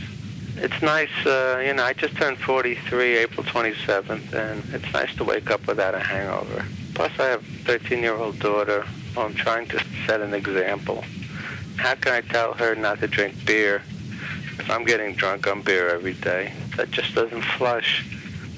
It's 0.56 0.82
nice, 0.82 1.10
uh, 1.26 1.62
you 1.66 1.74
know, 1.74 1.84
I 1.84 1.94
just 1.94 2.16
turned 2.16 2.38
43 2.38 3.18
April 3.18 3.46
27th, 3.46 4.34
and 4.34 4.64
it's 4.74 4.92
nice 4.94 5.16
to 5.16 5.24
wake 5.24 5.52
up 5.52 5.66
without 5.68 5.96
a 5.96 6.00
hangover. 6.00 6.66
Plus, 6.96 7.12
I 7.18 7.28
have 7.28 7.42
a 7.42 7.78
13-year-old 7.78 8.40
daughter, 8.40 8.86
I'm 9.18 9.34
trying 9.34 9.68
to 9.70 9.84
set 10.06 10.22
an 10.22 10.34
example. 10.34 11.04
How 11.78 11.96
can 11.96 12.14
I 12.14 12.22
tell 12.22 12.54
her 12.54 12.76
not 12.76 13.00
to 13.00 13.08
drink 13.08 13.46
beer 13.46 13.82
if 14.58 14.70
I'm 14.70 14.86
getting 14.86 15.16
drunk 15.16 15.48
on 15.48 15.62
beer 15.62 15.90
every 15.90 16.14
day? 16.14 16.54
That 16.78 16.92
just 16.92 17.16
doesn't 17.16 17.42
flush. 17.42 18.06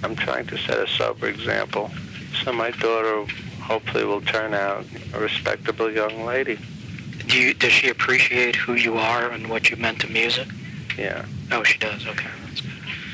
I'm 0.03 0.15
trying 0.15 0.47
to 0.47 0.57
set 0.57 0.79
a 0.79 0.87
sober 0.87 1.27
example. 1.27 1.91
So 2.43 2.51
my 2.51 2.71
daughter 2.71 3.31
hopefully 3.61 4.05
will 4.05 4.21
turn 4.21 4.53
out 4.53 4.85
a 5.13 5.19
respectable 5.19 5.91
young 5.91 6.25
lady. 6.25 6.59
Do 7.27 7.39
you, 7.39 7.53
does 7.53 7.71
she 7.71 7.89
appreciate 7.89 8.55
who 8.55 8.73
you 8.73 8.97
are 8.97 9.29
and 9.31 9.47
what 9.47 9.69
you 9.69 9.77
meant 9.77 10.01
to 10.01 10.07
music? 10.07 10.47
Yeah. 10.97 11.25
Oh, 11.51 11.63
she 11.63 11.77
does. 11.77 12.05
Okay. 12.07 12.29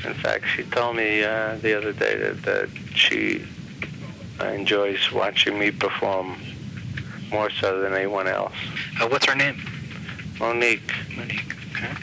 In 0.05 0.13
fact, 0.13 0.45
she 0.55 0.63
told 0.63 0.95
me 0.95 1.23
uh, 1.23 1.57
the 1.57 1.77
other 1.77 1.91
day 1.91 2.15
that, 2.17 2.43
that 2.43 2.69
she 2.95 3.45
enjoys 4.39 5.11
watching 5.11 5.59
me 5.59 5.71
perform 5.71 6.37
more 7.31 7.49
so 7.49 7.81
than 7.81 7.93
anyone 7.93 8.27
else. 8.27 8.53
Uh, 8.99 9.07
what's 9.07 9.25
her 9.25 9.35
name? 9.35 9.61
Monique. 10.39 10.93
Monique. 11.15 11.55
Okay. 11.71 11.93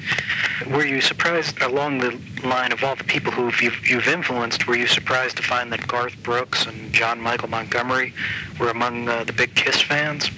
Were 0.70 0.84
you 0.84 1.00
surprised 1.00 1.60
along 1.62 1.98
the 1.98 2.18
line 2.44 2.72
of 2.72 2.84
all 2.84 2.94
the 2.96 3.04
people 3.04 3.32
who 3.32 3.50
you've, 3.64 3.88
you've 3.88 4.08
influenced? 4.08 4.66
Were 4.66 4.76
you 4.76 4.86
surprised 4.86 5.36
to 5.38 5.42
find 5.42 5.72
that 5.72 5.86
Garth 5.86 6.20
Brooks 6.22 6.66
and 6.66 6.92
John 6.92 7.20
Michael 7.20 7.48
Montgomery 7.48 8.14
were 8.58 8.70
among 8.70 9.08
uh, 9.08 9.24
the 9.24 9.32
big 9.32 9.54
Kiss 9.54 9.80
fans? 9.80 10.30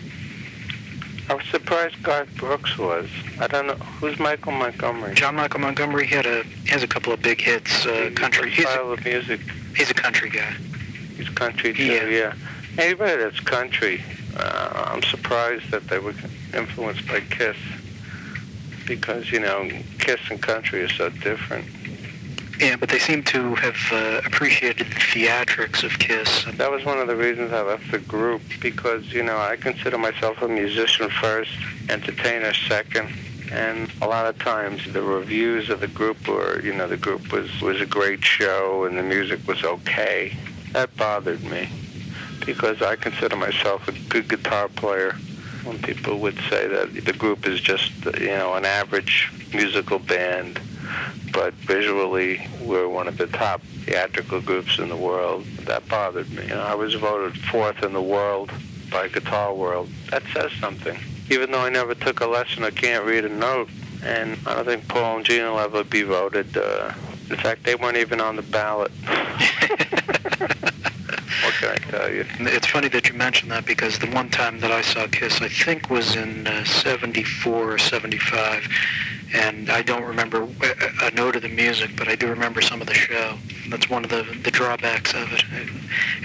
I 1.28 1.34
was 1.34 1.44
surprised 1.46 2.00
Garth 2.02 2.32
Brooks 2.36 2.78
was. 2.78 3.08
I 3.40 3.48
don't 3.48 3.66
know 3.66 3.74
who's 3.74 4.18
Michael 4.18 4.52
Montgomery. 4.52 5.14
John 5.14 5.34
Michael 5.34 5.60
Montgomery 5.60 6.06
he 6.06 6.14
had 6.14 6.24
a 6.26 6.44
he 6.44 6.68
has 6.68 6.84
a 6.84 6.88
couple 6.88 7.12
of 7.12 7.20
big 7.20 7.40
hits. 7.40 7.84
Uh, 7.84 8.10
country. 8.14 8.50
He's 8.50 8.64
a, 8.64 8.80
of 8.80 9.04
music. 9.04 9.40
he's 9.76 9.90
a 9.90 9.94
country 9.94 10.30
guy. 10.30 10.52
He's 11.16 11.28
country 11.30 11.74
too. 11.74 11.84
Yeah. 11.84 12.06
Yeah. 12.06 12.34
Anybody 12.78 13.16
that's 13.16 13.40
country, 13.40 14.04
uh, 14.38 14.90
I'm 14.92 15.02
surprised 15.02 15.70
that 15.70 15.88
they 15.88 15.98
were 15.98 16.14
influenced 16.54 17.06
by 17.06 17.20
Kiss 17.20 17.56
because 18.86 19.30
you 19.30 19.40
know 19.40 19.68
Kiss 19.98 20.20
and 20.30 20.40
country 20.40 20.82
are 20.82 20.88
so 20.88 21.08
different. 21.08 21.66
Yeah, 22.58 22.76
but 22.76 22.88
they 22.88 22.98
seem 22.98 23.22
to 23.24 23.54
have 23.56 23.76
uh, 23.92 24.22
appreciated 24.24 24.86
the 24.86 24.94
theatrics 24.94 25.84
of 25.84 25.98
Kiss. 25.98 26.46
That 26.54 26.70
was 26.70 26.86
one 26.86 26.98
of 26.98 27.06
the 27.06 27.16
reasons 27.16 27.52
I 27.52 27.60
left 27.60 27.90
the 27.90 27.98
group 27.98 28.40
because, 28.62 29.12
you 29.12 29.22
know, 29.22 29.36
I 29.36 29.56
consider 29.56 29.98
myself 29.98 30.40
a 30.40 30.48
musician 30.48 31.10
first, 31.10 31.50
entertainer 31.90 32.54
second. 32.54 33.12
And 33.52 33.92
a 34.00 34.06
lot 34.06 34.24
of 34.24 34.38
times 34.38 34.90
the 34.90 35.02
reviews 35.02 35.68
of 35.68 35.80
the 35.80 35.86
group 35.86 36.26
were, 36.26 36.62
you 36.62 36.72
know, 36.72 36.88
the 36.88 36.96
group 36.96 37.30
was, 37.30 37.60
was 37.60 37.78
a 37.82 37.86
great 37.86 38.24
show 38.24 38.84
and 38.86 38.96
the 38.96 39.02
music 39.02 39.46
was 39.46 39.62
okay. 39.62 40.34
That 40.72 40.96
bothered 40.96 41.44
me 41.44 41.68
because 42.44 42.82
I 42.82 42.96
consider 42.96 43.36
myself 43.36 43.88
a 43.88 43.92
good 44.08 44.28
guitar 44.28 44.68
player. 44.68 45.14
When 45.64 45.80
people 45.80 46.20
would 46.20 46.38
say 46.48 46.68
that 46.68 46.94
the 47.04 47.12
group 47.12 47.44
is 47.44 47.60
just, 47.60 47.92
you 48.20 48.28
know, 48.28 48.54
an 48.54 48.64
average 48.64 49.32
musical 49.52 49.98
band, 49.98 50.60
but 51.32 51.54
visually 51.54 52.46
we're 52.62 52.88
one 52.88 53.08
of 53.08 53.18
the 53.18 53.26
top 53.26 53.62
theatrical 53.84 54.40
groups 54.40 54.78
in 54.78 54.88
the 54.88 54.96
world. 54.96 55.44
That 55.64 55.88
bothered 55.88 56.30
me. 56.30 56.42
You 56.44 56.50
know, 56.50 56.62
I 56.62 56.74
was 56.74 56.94
voted 56.94 57.36
fourth 57.46 57.82
in 57.82 57.92
the 57.92 58.02
world 58.02 58.52
by 58.92 59.08
Guitar 59.08 59.52
World. 59.54 59.88
That 60.10 60.22
says 60.32 60.52
something. 60.60 60.98
Even 61.30 61.50
though 61.50 61.62
I 61.62 61.68
never 61.68 61.96
took 61.96 62.20
a 62.20 62.26
lesson, 62.26 62.62
I 62.62 62.70
can't 62.70 63.04
read 63.04 63.24
a 63.24 63.28
note, 63.28 63.68
and 64.04 64.38
I 64.46 64.54
don't 64.54 64.66
think 64.66 64.86
Paul 64.86 65.16
and 65.16 65.26
Gene 65.26 65.42
will 65.42 65.58
ever 65.58 65.82
be 65.82 66.02
voted. 66.02 66.56
Uh, 66.56 66.92
in 67.28 67.36
fact, 67.36 67.64
they 67.64 67.74
weren't 67.74 67.96
even 67.96 68.20
on 68.20 68.36
the 68.36 68.42
ballot. 68.42 68.92
what 71.44 71.54
can 71.54 71.68
I? 71.94 72.24
It's 72.50 72.66
funny 72.66 72.88
that 72.88 73.08
you 73.08 73.14
mentioned 73.14 73.50
that 73.50 73.66
because 73.66 73.98
the 73.98 74.10
one 74.10 74.28
time 74.30 74.60
that 74.60 74.70
I 74.70 74.82
saw 74.82 75.06
Kiss, 75.06 75.40
I 75.40 75.48
think 75.48 75.90
was 75.90 76.16
in 76.16 76.46
uh, 76.46 76.64
74 76.64 77.72
or 77.72 77.78
75, 77.78 78.68
and 79.34 79.70
I 79.70 79.82
don't 79.82 80.04
remember 80.04 80.42
a, 80.42 81.06
a 81.06 81.10
note 81.12 81.36
of 81.36 81.42
the 81.42 81.48
music, 81.48 81.90
but 81.96 82.08
I 82.08 82.14
do 82.14 82.28
remember 82.28 82.60
some 82.60 82.80
of 82.80 82.86
the 82.86 82.94
show. 82.94 83.36
That's 83.68 83.90
one 83.90 84.04
of 84.04 84.10
the, 84.10 84.22
the 84.42 84.50
drawbacks 84.50 85.14
of 85.14 85.32
it. 85.32 85.44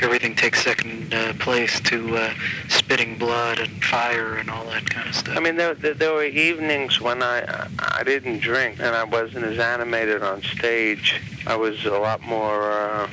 Everything 0.01 0.36
takes 0.36 0.63
second 0.63 1.13
uh, 1.13 1.34
place 1.39 1.80
to 1.82 2.18
uh, 2.18 2.34
spitting 2.70 3.18
blood 3.18 3.60
and 3.60 3.84
fire 3.84 4.36
and 4.36 4.50
all 4.50 4.65
that 4.65 4.89
kind 4.89 5.10
of 5.10 5.15
stuff. 5.15 5.36
I 5.36 5.39
mean, 5.39 5.56
there, 5.56 5.74
there, 5.74 5.94
there 5.94 6.13
were 6.13 6.24
evenings 6.24 7.01
when 7.01 7.24
I 7.24 7.68
I 7.80 8.03
didn't 8.03 8.39
drink 8.39 8.80
and 8.80 8.96
I 8.96 9.03
wasn't 9.03 9.46
as 9.46 9.60
animated 9.60 10.24
on 10.24 10.41
stage. 10.41 11.22
I 11.46 11.56
was 11.56 11.86
a 11.86 11.98
lot 11.98 12.22
more 12.22 12.72
uh, 12.72 13.10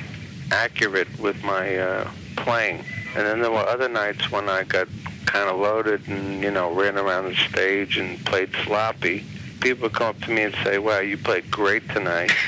accurate 0.51 1.19
with 1.19 1.43
my 1.43 1.77
uh, 1.77 2.09
playing. 2.37 2.83
And 3.15 3.25
then 3.25 3.41
there 3.41 3.51
were 3.51 3.57
other 3.57 3.89
nights 3.89 4.31
when 4.31 4.49
I 4.49 4.63
got 4.63 4.87
kind 5.25 5.49
of 5.49 5.59
loaded 5.59 6.07
and 6.07 6.41
you 6.41 6.49
know 6.49 6.73
ran 6.73 6.97
around 6.97 7.25
the 7.25 7.35
stage 7.35 7.97
and 7.97 8.23
played 8.25 8.49
sloppy. 8.63 9.25
People 9.59 9.83
would 9.83 9.93
come 9.93 10.07
up 10.07 10.21
to 10.21 10.31
me 10.31 10.43
and 10.43 10.55
say, 10.63 10.79
"Wow, 10.79 10.99
you 10.99 11.17
played 11.17 11.49
great 11.51 11.87
tonight." 11.89 12.31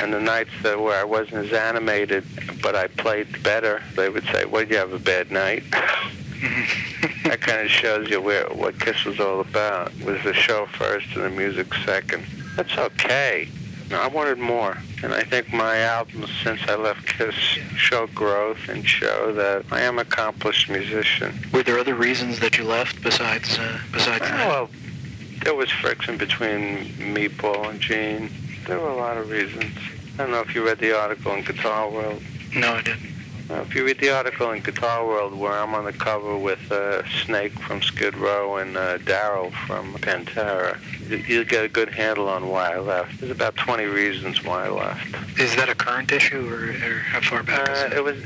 And 0.00 0.12
the 0.12 0.20
nights 0.20 0.50
that 0.62 0.78
where 0.78 1.00
I 1.00 1.04
wasn't 1.04 1.46
as 1.46 1.52
animated, 1.54 2.22
but 2.62 2.76
I 2.76 2.88
played 2.88 3.42
better, 3.42 3.82
they 3.96 4.10
would 4.10 4.24
say, 4.24 4.44
"Well, 4.44 4.62
you 4.62 4.76
have 4.76 4.92
a 4.92 4.98
bad 4.98 5.30
night." 5.30 5.64
that 7.24 7.40
kind 7.40 7.62
of 7.62 7.70
shows 7.70 8.10
you 8.10 8.20
where 8.20 8.44
what 8.48 8.78
Kiss 8.78 9.06
was 9.06 9.18
all 9.18 9.40
about. 9.40 9.92
Was 10.04 10.22
the 10.24 10.34
show 10.34 10.66
first 10.66 11.06
and 11.14 11.24
the 11.24 11.30
music 11.30 11.72
second. 11.86 12.24
That's 12.54 12.76
okay. 12.76 13.48
I 13.90 14.06
wanted 14.08 14.38
more, 14.38 14.76
and 15.02 15.14
I 15.14 15.22
think 15.22 15.52
my 15.52 15.78
albums 15.78 16.30
since 16.42 16.60
I 16.68 16.76
left 16.76 17.06
Kiss 17.06 17.34
show 17.34 18.06
growth 18.08 18.68
and 18.68 18.86
show 18.86 19.32
that 19.32 19.64
I 19.70 19.80
am 19.80 19.98
an 19.98 20.06
accomplished 20.06 20.68
musician. 20.68 21.38
Were 21.52 21.62
there 21.62 21.78
other 21.78 21.94
reasons 21.94 22.38
that 22.40 22.58
you 22.58 22.64
left 22.64 23.02
besides 23.02 23.58
uh, 23.58 23.78
besides 23.92 24.20
that? 24.20 24.46
Well, 24.46 24.68
there 25.42 25.54
was 25.54 25.70
friction 25.70 26.18
between 26.18 27.14
me, 27.14 27.28
Paul, 27.28 27.70
and 27.70 27.80
Gene. 27.80 28.30
There 28.66 28.78
were 28.78 28.90
a 28.90 28.96
lot 28.96 29.16
of 29.16 29.30
reasons. 29.30 29.72
I 30.14 30.18
don't 30.18 30.32
know 30.32 30.40
if 30.40 30.54
you 30.54 30.66
read 30.66 30.78
the 30.78 30.98
article 30.98 31.32
in 31.32 31.44
Guitar 31.44 31.88
World. 31.88 32.22
No, 32.54 32.74
I 32.74 32.82
didn't. 32.82 33.17
Uh, 33.50 33.54
if 33.62 33.74
you 33.74 33.82
read 33.84 33.98
the 33.98 34.10
article 34.14 34.50
in 34.50 34.60
Guitar 34.62 35.06
World 35.06 35.32
where 35.34 35.52
I'm 35.52 35.74
on 35.74 35.86
the 35.86 35.92
cover 35.92 36.36
with 36.36 36.70
uh, 36.70 37.02
Snake 37.24 37.52
from 37.60 37.80
Skid 37.80 38.14
Row 38.16 38.56
and 38.58 38.76
uh, 38.76 38.98
Darrell 38.98 39.50
from 39.66 39.94
Pantera, 39.94 40.78
you- 41.08 41.16
you'll 41.26 41.44
get 41.44 41.64
a 41.64 41.68
good 41.68 41.88
handle 41.88 42.28
on 42.28 42.48
why 42.48 42.72
I 42.74 42.78
left. 42.78 43.20
There's 43.20 43.32
about 43.32 43.56
20 43.56 43.84
reasons 43.84 44.44
why 44.44 44.66
I 44.66 44.68
left. 44.68 45.40
Is 45.40 45.56
that 45.56 45.70
a 45.70 45.74
current 45.74 46.12
issue, 46.12 46.46
or, 46.46 46.68
or 46.68 46.98
how 46.98 47.20
far 47.20 47.42
back 47.42 47.68
is 47.70 47.78
Uh, 47.78 47.86
it? 47.86 47.92
it 47.94 48.04
was 48.04 48.16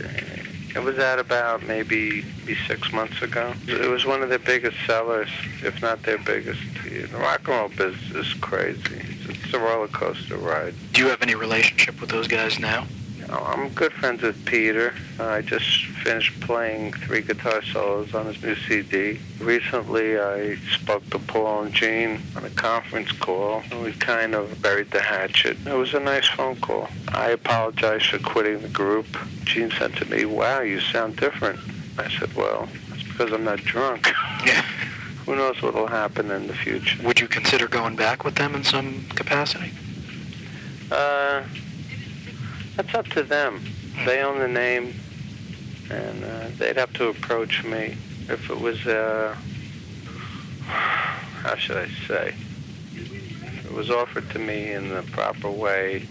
it 0.74 0.82
was 0.82 0.98
at 0.98 1.18
about 1.18 1.62
maybe, 1.66 2.24
maybe 2.38 2.56
six 2.66 2.90
months 2.94 3.20
ago. 3.20 3.52
It 3.68 3.90
was 3.90 4.06
one 4.06 4.22
of 4.22 4.30
their 4.30 4.38
biggest 4.38 4.78
sellers, 4.86 5.28
if 5.62 5.82
not 5.82 6.02
their 6.02 6.16
biggest. 6.16 6.60
The 6.84 7.06
rock 7.18 7.40
and 7.40 7.48
roll 7.48 7.68
business 7.68 8.26
is 8.26 8.32
crazy. 8.40 8.80
It's, 9.28 9.44
it's 9.44 9.52
a 9.54 9.58
roller 9.58 9.88
coaster 9.88 10.38
ride. 10.38 10.72
Do 10.94 11.02
you 11.02 11.08
have 11.10 11.20
any 11.20 11.34
relationship 11.34 12.00
with 12.00 12.08
those 12.08 12.26
guys 12.26 12.58
now? 12.58 12.86
Oh, 13.34 13.44
I'm 13.44 13.70
good 13.70 13.94
friends 13.94 14.20
with 14.20 14.44
Peter. 14.44 14.92
I 15.18 15.40
just 15.40 15.86
finished 15.86 16.38
playing 16.40 16.92
three 16.92 17.22
guitar 17.22 17.62
solos 17.62 18.14
on 18.14 18.26
his 18.26 18.42
new 18.42 18.54
CD. 18.54 19.20
Recently, 19.40 20.18
I 20.18 20.56
spoke 20.56 21.08
to 21.08 21.18
Paul 21.18 21.62
and 21.62 21.72
Gene 21.72 22.20
on 22.36 22.44
a 22.44 22.50
conference 22.50 23.10
call, 23.10 23.62
and 23.70 23.82
we 23.82 23.94
kind 23.94 24.34
of 24.34 24.60
buried 24.60 24.90
the 24.90 25.00
hatchet. 25.00 25.56
It 25.66 25.72
was 25.72 25.94
a 25.94 26.00
nice 26.00 26.28
phone 26.28 26.56
call. 26.56 26.90
I 27.08 27.30
apologized 27.30 28.04
for 28.08 28.18
quitting 28.18 28.60
the 28.60 28.68
group. 28.68 29.06
Gene 29.44 29.70
said 29.78 29.96
to 29.96 30.04
me, 30.10 30.26
wow, 30.26 30.60
you 30.60 30.80
sound 30.80 31.16
different. 31.16 31.58
I 31.96 32.10
said, 32.10 32.34
well, 32.34 32.68
that's 32.90 33.02
because 33.04 33.32
I'm 33.32 33.44
not 33.44 33.60
drunk. 33.60 34.12
Yeah. 34.44 34.60
Who 35.24 35.36
knows 35.36 35.62
what 35.62 35.72
will 35.72 35.86
happen 35.86 36.30
in 36.30 36.48
the 36.48 36.54
future? 36.54 37.02
Would 37.06 37.18
you 37.18 37.28
consider 37.28 37.66
going 37.66 37.96
back 37.96 38.24
with 38.24 38.34
them 38.34 38.54
in 38.54 38.62
some 38.62 39.06
capacity? 39.14 39.72
Uh, 40.90 41.44
that's 42.76 42.94
up 42.94 43.06
to 43.08 43.22
them. 43.22 43.62
They 44.06 44.22
own 44.22 44.38
the 44.38 44.48
name, 44.48 44.94
and 45.90 46.24
uh, 46.24 46.48
they'd 46.58 46.76
have 46.76 46.92
to 46.94 47.08
approach 47.08 47.64
me 47.64 47.96
if 48.28 48.50
it 48.50 48.60
was. 48.60 48.86
Uh, 48.86 49.36
how 50.64 51.56
should 51.56 51.76
I 51.76 51.88
say? 52.06 52.34
If 52.94 53.66
it 53.66 53.72
was 53.72 53.90
offered 53.90 54.30
to 54.30 54.38
me 54.38 54.72
in 54.72 54.88
the 54.88 55.02
proper 55.02 55.50
way, 55.50 56.06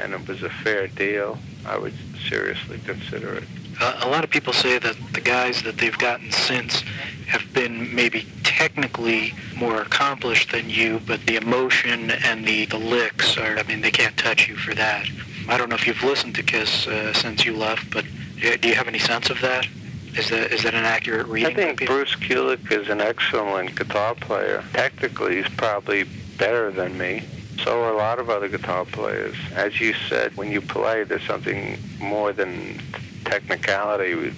and 0.00 0.12
it 0.12 0.26
was 0.26 0.42
a 0.42 0.50
fair 0.50 0.88
deal. 0.88 1.38
I 1.66 1.78
would 1.78 1.94
seriously 2.28 2.78
consider 2.84 3.34
it. 3.34 3.44
Uh, 3.80 4.00
a 4.02 4.08
lot 4.08 4.24
of 4.24 4.30
people 4.30 4.52
say 4.52 4.78
that 4.78 4.96
the 5.12 5.20
guys 5.20 5.62
that 5.62 5.78
they've 5.78 5.96
gotten 5.98 6.30
since 6.30 6.82
have 7.26 7.52
been 7.52 7.94
maybe 7.94 8.26
technically 8.42 9.34
more 9.56 9.82
accomplished 9.82 10.52
than 10.52 10.70
you, 10.70 11.00
but 11.06 11.20
the 11.26 11.36
emotion 11.36 12.10
and 12.10 12.46
the, 12.46 12.66
the 12.66 12.78
licks 12.78 13.36
are, 13.36 13.58
I 13.58 13.62
mean, 13.64 13.80
they 13.80 13.90
can't 13.90 14.16
touch 14.16 14.48
you 14.48 14.56
for 14.56 14.74
that. 14.74 15.06
I 15.48 15.58
don't 15.58 15.68
know 15.68 15.76
if 15.76 15.86
you've 15.86 16.02
listened 16.02 16.34
to 16.36 16.42
Kiss 16.42 16.86
uh, 16.86 17.12
since 17.12 17.44
you 17.44 17.56
left, 17.56 17.90
but 17.90 18.04
do 18.40 18.68
you 18.68 18.74
have 18.74 18.88
any 18.88 18.98
sense 18.98 19.30
of 19.30 19.40
that? 19.40 19.66
Is 20.16 20.30
that 20.30 20.52
is 20.52 20.62
that 20.62 20.74
an 20.74 20.84
accurate 20.84 21.26
reading? 21.26 21.52
I 21.52 21.54
think? 21.54 21.86
Bruce 21.86 22.14
Kulick 22.14 22.70
is 22.70 22.88
an 22.88 23.00
excellent 23.00 23.74
guitar 23.74 24.14
player. 24.14 24.62
Technically, 24.72 25.36
he's 25.36 25.48
probably 25.54 26.04
better 26.38 26.70
than 26.70 26.96
me. 26.96 27.24
So 27.62 27.82
are 27.82 27.92
a 27.92 27.96
lot 27.96 28.18
of 28.18 28.30
other 28.30 28.48
guitar 28.48 28.84
players. 28.84 29.36
As 29.54 29.80
you 29.80 29.94
said, 30.08 30.36
when 30.36 30.50
you 30.50 30.60
play, 30.60 31.04
there's 31.04 31.26
something 31.26 31.78
more 32.00 32.32
than 32.32 32.80
technicality. 33.24 34.34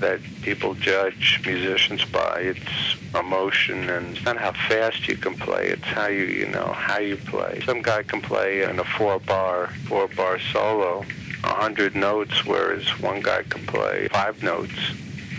That 0.00 0.20
people 0.42 0.74
judge 0.74 1.40
musicians 1.44 2.04
by. 2.04 2.40
It's 2.40 2.96
emotion, 3.14 3.88
and 3.90 4.16
it's 4.16 4.24
not 4.24 4.36
how 4.36 4.52
fast 4.52 5.08
you 5.08 5.16
can 5.16 5.34
play. 5.34 5.66
It's 5.68 5.84
how 5.84 6.06
you, 6.06 6.24
you 6.24 6.46
know, 6.46 6.66
how 6.66 6.98
you 6.98 7.16
play. 7.16 7.60
Some 7.64 7.82
guy 7.82 8.02
can 8.02 8.20
play 8.20 8.62
in 8.62 8.78
a 8.78 8.84
four-bar, 8.84 9.68
four-bar 9.86 10.38
solo, 10.52 11.04
a 11.44 11.54
hundred 11.54 11.94
notes, 11.94 12.44
whereas 12.44 12.86
one 13.00 13.20
guy 13.20 13.42
can 13.42 13.64
play 13.66 14.08
five 14.08 14.42
notes, 14.42 14.78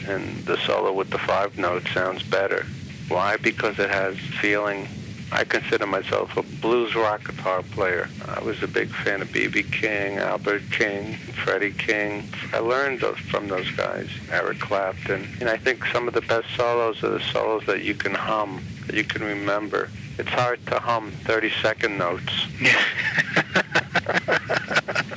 and 0.08 0.38
the 0.46 0.58
solo 0.58 0.92
with 0.94 1.10
the 1.10 1.20
five 1.20 1.58
notes 1.58 1.90
sounds 1.92 2.24
better. 2.24 2.66
Why? 3.08 3.38
Because 3.38 3.80
it 3.80 3.90
has 3.90 4.18
feeling. 4.18 4.88
I 5.32 5.44
consider 5.44 5.86
myself 5.86 6.36
a 6.38 6.44
blues 6.44 6.96
rock 6.96 7.26
guitar 7.26 7.62
player. 7.62 8.10
I 8.28 8.42
was 8.42 8.64
a 8.64 8.68
big 8.68 8.90
fan 8.90 9.22
of 9.22 9.32
B.B. 9.32 9.64
King, 9.64 10.18
Albert 10.18 10.64
King, 10.72 11.16
Freddie 11.44 11.72
King. 11.72 12.28
I 12.54 12.60
learned 12.60 13.02
those, 13.02 13.20
from 13.20 13.48
those 13.48 13.70
guys, 13.72 14.10
Eric 14.32 14.60
Clapton. 14.60 15.28
And 15.40 15.50
I 15.50 15.58
think 15.58 15.86
some 15.88 16.08
of 16.08 16.14
the 16.14 16.22
best 16.22 16.48
solos 16.56 17.04
are 17.04 17.10
the 17.10 17.20
solos 17.20 17.66
that 17.68 17.84
you 17.84 17.94
can 17.94 18.14
hum, 18.14 18.64
that 18.88 18.96
you 18.96 19.04
can 19.04 19.24
remember. 19.24 19.90
It's 20.18 20.30
hard 20.30 20.66
to 20.68 20.80
hum 20.80 21.12
30-second 21.26 21.98
notes. 21.98 22.48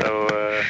So 0.00 0.26
uh, 0.28 0.64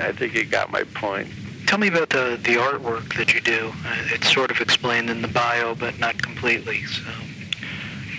I 0.00 0.12
think 0.12 0.34
you 0.34 0.44
got 0.44 0.70
my 0.70 0.84
point. 0.84 1.28
Tell 1.70 1.78
me 1.78 1.86
about 1.86 2.10
the 2.10 2.36
the 2.42 2.56
artwork 2.56 3.16
that 3.16 3.32
you 3.32 3.40
do. 3.40 3.72
Uh, 3.86 3.94
it's 4.06 4.32
sort 4.34 4.50
of 4.50 4.60
explained 4.60 5.08
in 5.08 5.22
the 5.22 5.28
bio, 5.28 5.76
but 5.76 6.00
not 6.00 6.20
completely. 6.20 6.82
So. 6.82 7.08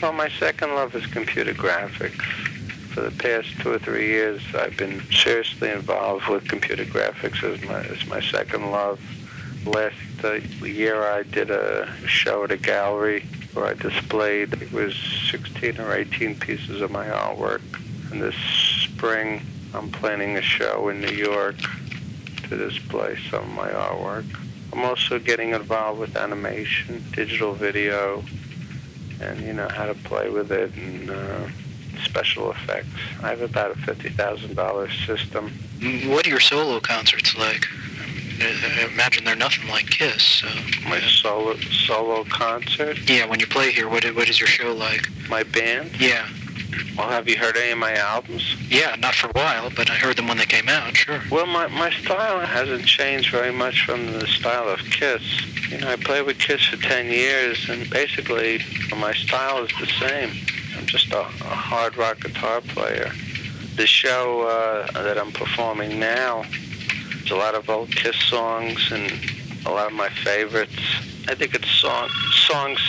Well, 0.01 0.13
my 0.13 0.29
second 0.29 0.73
love 0.73 0.95
is 0.95 1.05
computer 1.07 1.53
graphics. 1.53 2.23
For 2.93 3.01
the 3.01 3.11
past 3.11 3.49
two 3.59 3.73
or 3.73 3.77
three 3.77 4.07
years, 4.07 4.41
I've 4.57 4.77
been 4.77 5.01
seriously 5.11 5.69
involved 5.69 6.29
with 6.29 6.47
computer 6.47 6.85
graphics 6.85 7.43
as 7.43 7.61
my 7.67 7.83
as 7.83 8.07
my 8.07 8.21
second 8.21 8.71
love. 8.71 9.01
Last 9.65 9.97
uh, 10.23 10.35
year, 10.65 11.03
I 11.03 11.23
did 11.23 11.51
a 11.51 11.93
show 12.07 12.45
at 12.45 12.51
a 12.51 12.57
gallery 12.57 13.25
where 13.51 13.65
I 13.65 13.73
displayed 13.73 14.53
it 14.61 14.71
was 14.71 14.95
16 15.29 15.77
or 15.77 15.93
18 15.93 16.39
pieces 16.39 16.79
of 16.79 16.89
my 16.89 17.07
artwork. 17.07 17.63
And 18.13 18.21
this 18.21 18.35
spring, 18.85 19.41
I'm 19.73 19.91
planning 19.91 20.37
a 20.37 20.41
show 20.41 20.87
in 20.87 21.01
New 21.01 21.11
York 21.11 21.57
to 22.51 22.57
display 22.69 23.17
some 23.29 23.43
of 23.43 23.49
my 23.55 23.69
artwork. 23.69 24.25
I'm 24.73 24.83
also 24.83 25.19
getting 25.19 25.51
involved 25.53 25.99
with 25.99 26.15
animation, 26.17 27.03
digital 27.13 27.53
video, 27.53 28.23
and 29.21 29.39
you 29.41 29.53
know 29.53 29.69
how 29.69 29.85
to 29.85 29.93
play 29.93 30.29
with 30.29 30.51
it 30.51 30.73
and 30.75 31.09
uh, 31.09 31.47
special 32.03 32.51
effects. 32.51 32.89
I 33.23 33.29
have 33.29 33.41
about 33.41 33.71
a 33.71 33.75
fifty 33.75 34.09
thousand 34.09 34.55
dollar 34.55 34.89
system. 34.89 35.51
What 36.07 36.25
are 36.27 36.29
your 36.29 36.39
solo 36.41 36.79
concerts 36.81 37.35
like? 37.37 37.65
I 38.43 38.87
imagine 38.91 39.23
they're 39.23 39.35
nothing 39.35 39.67
like 39.69 39.85
Kiss. 39.89 40.21
So. 40.23 40.47
My 40.89 40.99
solo 40.99 41.55
solo 41.57 42.23
concert, 42.25 42.97
Yeah, 43.09 43.27
when 43.27 43.39
you 43.39 43.47
play 43.47 43.71
here, 43.71 43.87
what 43.87 44.03
what 44.15 44.29
is 44.29 44.39
your 44.39 44.47
show 44.49 44.73
like? 44.73 45.07
my 45.29 45.43
band. 45.43 45.91
Yeah, 46.01 46.27
Well, 46.97 47.09
have 47.09 47.27
you 47.27 47.37
heard 47.37 47.57
any 47.57 47.71
of 47.71 47.77
my 47.77 47.93
albums? 47.95 48.55
yeah, 48.69 48.95
not 48.99 49.15
for 49.15 49.27
a 49.27 49.31
while, 49.31 49.69
but 49.75 49.89
I 49.89 49.95
heard 49.95 50.15
them 50.15 50.27
when 50.27 50.37
they 50.37 50.45
came 50.45 50.69
out. 50.69 50.95
Sure. 50.95 51.21
Well, 51.29 51.45
my, 51.45 51.67
my 51.67 51.91
style 51.91 52.39
hasn't 52.39 52.85
changed 52.85 53.31
very 53.31 53.51
much 53.51 53.85
from 53.85 54.05
the 54.13 54.27
style 54.27 54.69
of 54.69 54.79
Kiss. 54.79 55.21
You 55.69 55.79
know, 55.79 55.89
I 55.89 55.97
played 55.97 56.25
with 56.25 56.39
Kiss 56.39 56.63
for 56.65 56.77
10 56.77 57.07
years, 57.07 57.69
and 57.69 57.89
basically 57.89 58.61
my 58.97 59.13
style 59.13 59.63
is 59.63 59.71
the 59.79 59.87
same. 59.99 60.31
I'm 60.77 60.85
just 60.85 61.11
a, 61.11 61.19
a 61.19 61.55
hard 61.67 61.97
rock 61.97 62.21
guitar 62.21 62.61
player. 62.61 63.11
The 63.75 63.87
show 63.87 64.41
uh, 64.41 65.03
that 65.03 65.17
I'm 65.17 65.31
performing 65.31 65.99
now, 65.99 66.43
there's 67.09 67.31
a 67.31 67.35
lot 67.35 67.55
of 67.55 67.69
old 67.69 67.91
Kiss 67.91 68.15
songs 68.27 68.91
and 68.91 69.11
a 69.65 69.69
lot 69.69 69.87
of 69.87 69.93
my 69.93 70.09
favorites. 70.09 70.79
I 71.27 71.35
think 71.35 71.55
it's 71.55 71.69
song, 71.69 72.09
songs, 72.33 72.79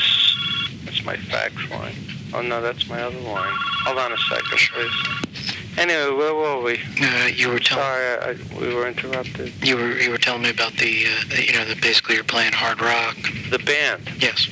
that's 0.85 1.05
my 1.05 1.16
fax 1.16 1.55
line. 1.71 2.12
Oh 2.35 2.40
no, 2.40 2.62
that's 2.62 2.88
my 2.88 3.03
other 3.03 3.18
line. 3.21 3.53
Hold 3.85 3.99
on 3.99 4.12
a 4.12 4.16
second, 4.16 4.59
please. 4.73 5.53
Anyway, 5.79 6.16
where 6.16 6.35
were 6.35 6.61
we? 6.62 6.81
Uh, 7.01 7.27
you 7.27 7.49
were 7.49 7.59
telling 7.59 7.85
Sorry, 7.85 8.18
I, 8.18 8.61
we 8.61 8.75
were 8.75 8.87
interrupted. 8.87 9.53
you 9.64 9.77
were 9.77 9.99
you 9.99 10.11
were 10.11 10.18
telling 10.18 10.42
me 10.42 10.51
about 10.51 10.73
the 10.75 11.07
uh, 11.07 11.35
you 11.35 11.53
know 11.53 11.64
that 11.64 11.81
basically 11.81 12.14
you're 12.14 12.25
playing 12.25 12.53
hard 12.53 12.81
rock. 12.81 13.16
The 13.51 13.59
band. 13.59 14.03
Yes. 14.18 14.49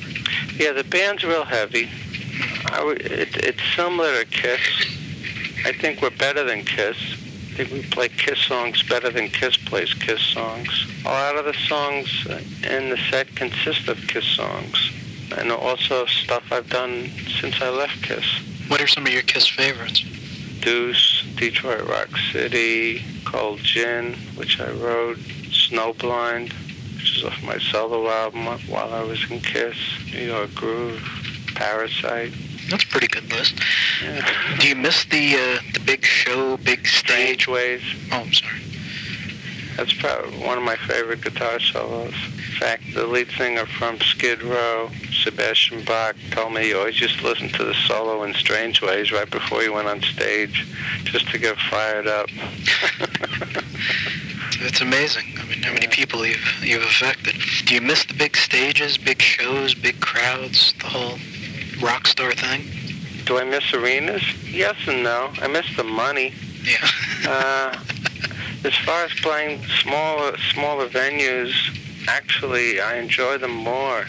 Yeah, 0.57 0.71
the 0.73 0.83
band's 0.83 1.23
real 1.23 1.45
heavy. 1.45 1.89
W 2.65 2.95
it, 2.95 3.35
it's 3.45 3.61
similar 3.75 4.23
to 4.23 4.25
Kiss. 4.25 4.61
I 5.65 5.71
think 5.73 6.01
we're 6.01 6.09
better 6.11 6.43
than 6.43 6.63
Kiss. 6.65 6.97
I 6.97 7.63
think 7.63 7.71
we 7.71 7.81
play 7.83 8.09
Kiss 8.09 8.39
songs 8.39 8.81
better 8.83 9.09
than 9.11 9.27
Kiss 9.29 9.57
plays 9.57 9.93
Kiss 9.93 10.21
songs. 10.21 10.69
A 11.05 11.09
lot 11.09 11.35
of 11.35 11.45
the 11.45 11.53
songs 11.53 12.25
in 12.63 12.89
the 12.89 12.97
set 13.09 13.35
consist 13.35 13.87
of 13.87 13.97
Kiss 14.07 14.25
songs. 14.25 14.91
And 15.37 15.51
also 15.51 16.05
stuff 16.05 16.43
I've 16.51 16.69
done 16.69 17.09
since 17.39 17.61
I 17.61 17.69
left 17.69 18.03
Kiss. 18.03 18.25
What 18.67 18.81
are 18.81 18.87
some 18.87 19.05
of 19.05 19.13
your 19.13 19.21
Kiss 19.23 19.47
favorites? 19.47 20.03
Deuce, 20.61 21.25
Detroit 21.35 21.87
Rock 21.87 22.09
City, 22.31 23.03
Cold 23.25 23.59
Gin, 23.59 24.13
which 24.35 24.59
I 24.59 24.71
wrote, 24.71 25.17
Snowblind, 25.17 26.53
which 26.95 27.17
is 27.17 27.23
off 27.23 27.41
my 27.43 27.57
solo 27.57 28.07
album 28.09 28.45
while 28.67 28.93
I 28.93 29.03
was 29.03 29.19
in 29.31 29.39
Kiss, 29.39 29.77
New 30.13 30.21
York 30.21 30.53
Groove, 30.53 31.01
Parasite. 31.55 32.33
That's 32.69 32.83
a 32.83 32.87
pretty 32.87 33.07
good 33.07 33.29
list. 33.31 33.59
Yeah. 34.03 34.57
Do 34.59 34.67
you 34.67 34.75
miss 34.75 35.03
the 35.05 35.35
uh, 35.35 35.59
the 35.73 35.81
big 35.85 36.05
show, 36.05 36.57
big 36.57 36.87
stage? 36.87 37.43
Strange 37.43 37.47
Ways. 37.47 37.81
Oh, 38.11 38.17
I'm 38.17 38.33
sorry. 38.33 38.61
That's 39.77 39.93
probably 39.93 40.37
one 40.45 40.57
of 40.57 40.63
my 40.63 40.75
favorite 40.75 41.21
guitar 41.21 41.59
solos. 41.59 42.13
In 42.13 42.59
fact, 42.59 42.83
the 42.93 43.07
lead 43.07 43.29
singer 43.31 43.65
from 43.65 43.99
Skid 43.99 44.43
Row, 44.43 44.89
Sebastian 45.23 45.83
Bach, 45.83 46.15
told 46.31 46.53
me 46.53 46.63
he 46.63 46.73
always 46.73 46.99
used 46.99 47.19
to 47.19 47.25
listen 47.25 47.49
to 47.49 47.63
the 47.63 47.73
solo 47.73 48.23
in 48.23 48.33
Strange 48.33 48.81
Ways 48.81 49.11
right 49.11 49.29
before 49.29 49.61
he 49.61 49.69
went 49.69 49.87
on 49.87 50.01
stage, 50.01 50.67
just 51.05 51.29
to 51.29 51.39
get 51.39 51.57
fired 51.57 52.07
up. 52.07 52.27
It's 54.63 54.79
amazing. 54.79 55.25
I 55.39 55.45
mean, 55.45 55.63
how 55.63 55.73
many 55.73 55.87
people 55.87 56.23
you've 56.23 56.63
you've 56.63 56.83
affected. 56.83 57.35
Do 57.65 57.73
you 57.73 57.81
miss 57.81 58.05
the 58.05 58.13
big 58.13 58.37
stages, 58.37 58.95
big 58.95 59.19
shows, 59.19 59.73
big 59.73 59.99
crowds, 60.01 60.73
the 60.79 60.85
whole 60.85 61.17
rock 61.81 62.05
star 62.05 62.31
thing? 62.33 62.61
Do 63.25 63.39
I 63.39 63.43
miss 63.43 63.73
arenas? 63.73 64.21
Yes 64.47 64.75
and 64.87 65.03
no. 65.03 65.31
I 65.41 65.47
miss 65.47 65.65
the 65.75 65.83
money. 65.83 66.33
Yeah. 66.63 66.87
Uh, 67.23 67.77
as 68.63 68.75
far 68.77 69.05
as 69.05 69.13
playing 69.13 69.63
smaller 69.81 70.37
smaller 70.53 70.87
venues, 70.87 71.53
actually, 72.07 72.79
I 72.79 72.97
enjoy 72.97 73.37
them 73.37 73.55
more. 73.55 74.05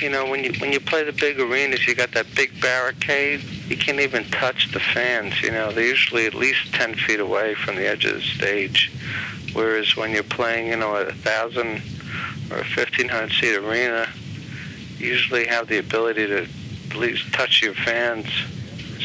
You 0.00 0.10
know, 0.10 0.26
when 0.26 0.44
you 0.44 0.52
when 0.58 0.72
you 0.72 0.80
play 0.80 1.04
the 1.04 1.12
big 1.12 1.38
arenas, 1.40 1.86
you 1.86 1.94
got 1.94 2.12
that 2.12 2.26
big 2.34 2.60
barricade. 2.60 3.42
You 3.68 3.76
can't 3.76 4.00
even 4.00 4.24
touch 4.30 4.72
the 4.72 4.80
fans. 4.80 5.40
You 5.42 5.50
know, 5.52 5.70
they're 5.72 5.84
usually 5.84 6.26
at 6.26 6.34
least 6.34 6.72
ten 6.72 6.94
feet 6.94 7.20
away 7.20 7.54
from 7.54 7.76
the 7.76 7.86
edge 7.86 8.04
of 8.04 8.14
the 8.14 8.20
stage. 8.20 8.92
Whereas 9.52 9.96
when 9.96 10.10
you're 10.12 10.22
playing, 10.22 10.68
you 10.68 10.76
know, 10.76 10.96
at 10.96 11.08
a 11.08 11.14
thousand 11.14 11.82
or 12.50 12.58
a 12.58 12.64
fifteen 12.64 13.08
hundred 13.08 13.32
seat 13.32 13.56
arena, 13.56 14.08
you 14.98 15.08
usually 15.08 15.46
have 15.46 15.68
the 15.68 15.78
ability 15.78 16.26
to 16.26 16.46
at 16.90 16.96
least 16.96 17.32
touch 17.32 17.62
your 17.62 17.74
fans. 17.74 18.26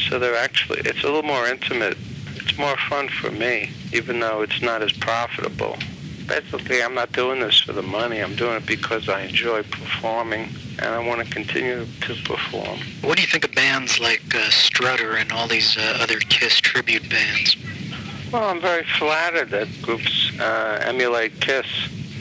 So 0.08 0.18
they're 0.18 0.36
actually 0.36 0.80
it's 0.80 1.02
a 1.02 1.06
little 1.06 1.22
more 1.22 1.46
intimate 1.46 1.96
it's 2.36 2.56
more 2.58 2.76
fun 2.88 3.08
for 3.08 3.30
me, 3.30 3.70
even 3.92 4.20
though 4.20 4.42
it's 4.42 4.60
not 4.62 4.82
as 4.82 4.92
profitable. 4.92 5.76
Basically, 6.26 6.82
I'm 6.82 6.94
not 6.94 7.12
doing 7.12 7.40
this 7.40 7.60
for 7.60 7.72
the 7.72 7.82
money. 7.82 8.20
I'm 8.20 8.34
doing 8.34 8.56
it 8.56 8.66
because 8.66 9.08
I 9.08 9.22
enjoy 9.22 9.62
performing, 9.64 10.48
and 10.78 10.86
I 10.86 10.98
want 11.06 11.26
to 11.26 11.30
continue 11.32 11.84
to 11.84 12.14
perform. 12.24 12.78
What 13.02 13.16
do 13.16 13.22
you 13.22 13.28
think 13.28 13.44
of 13.44 13.52
bands 13.54 14.00
like 14.00 14.22
uh, 14.34 14.48
Strutter 14.50 15.16
and 15.16 15.30
all 15.32 15.46
these 15.46 15.76
uh, 15.76 15.98
other 16.00 16.18
Kiss 16.18 16.60
tribute 16.60 17.08
bands? 17.10 17.56
Well, 18.32 18.44
I'm 18.44 18.60
very 18.60 18.84
flattered 18.98 19.50
that 19.50 19.68
groups 19.82 20.32
uh, 20.40 20.80
emulate 20.82 21.40
Kiss. 21.40 21.66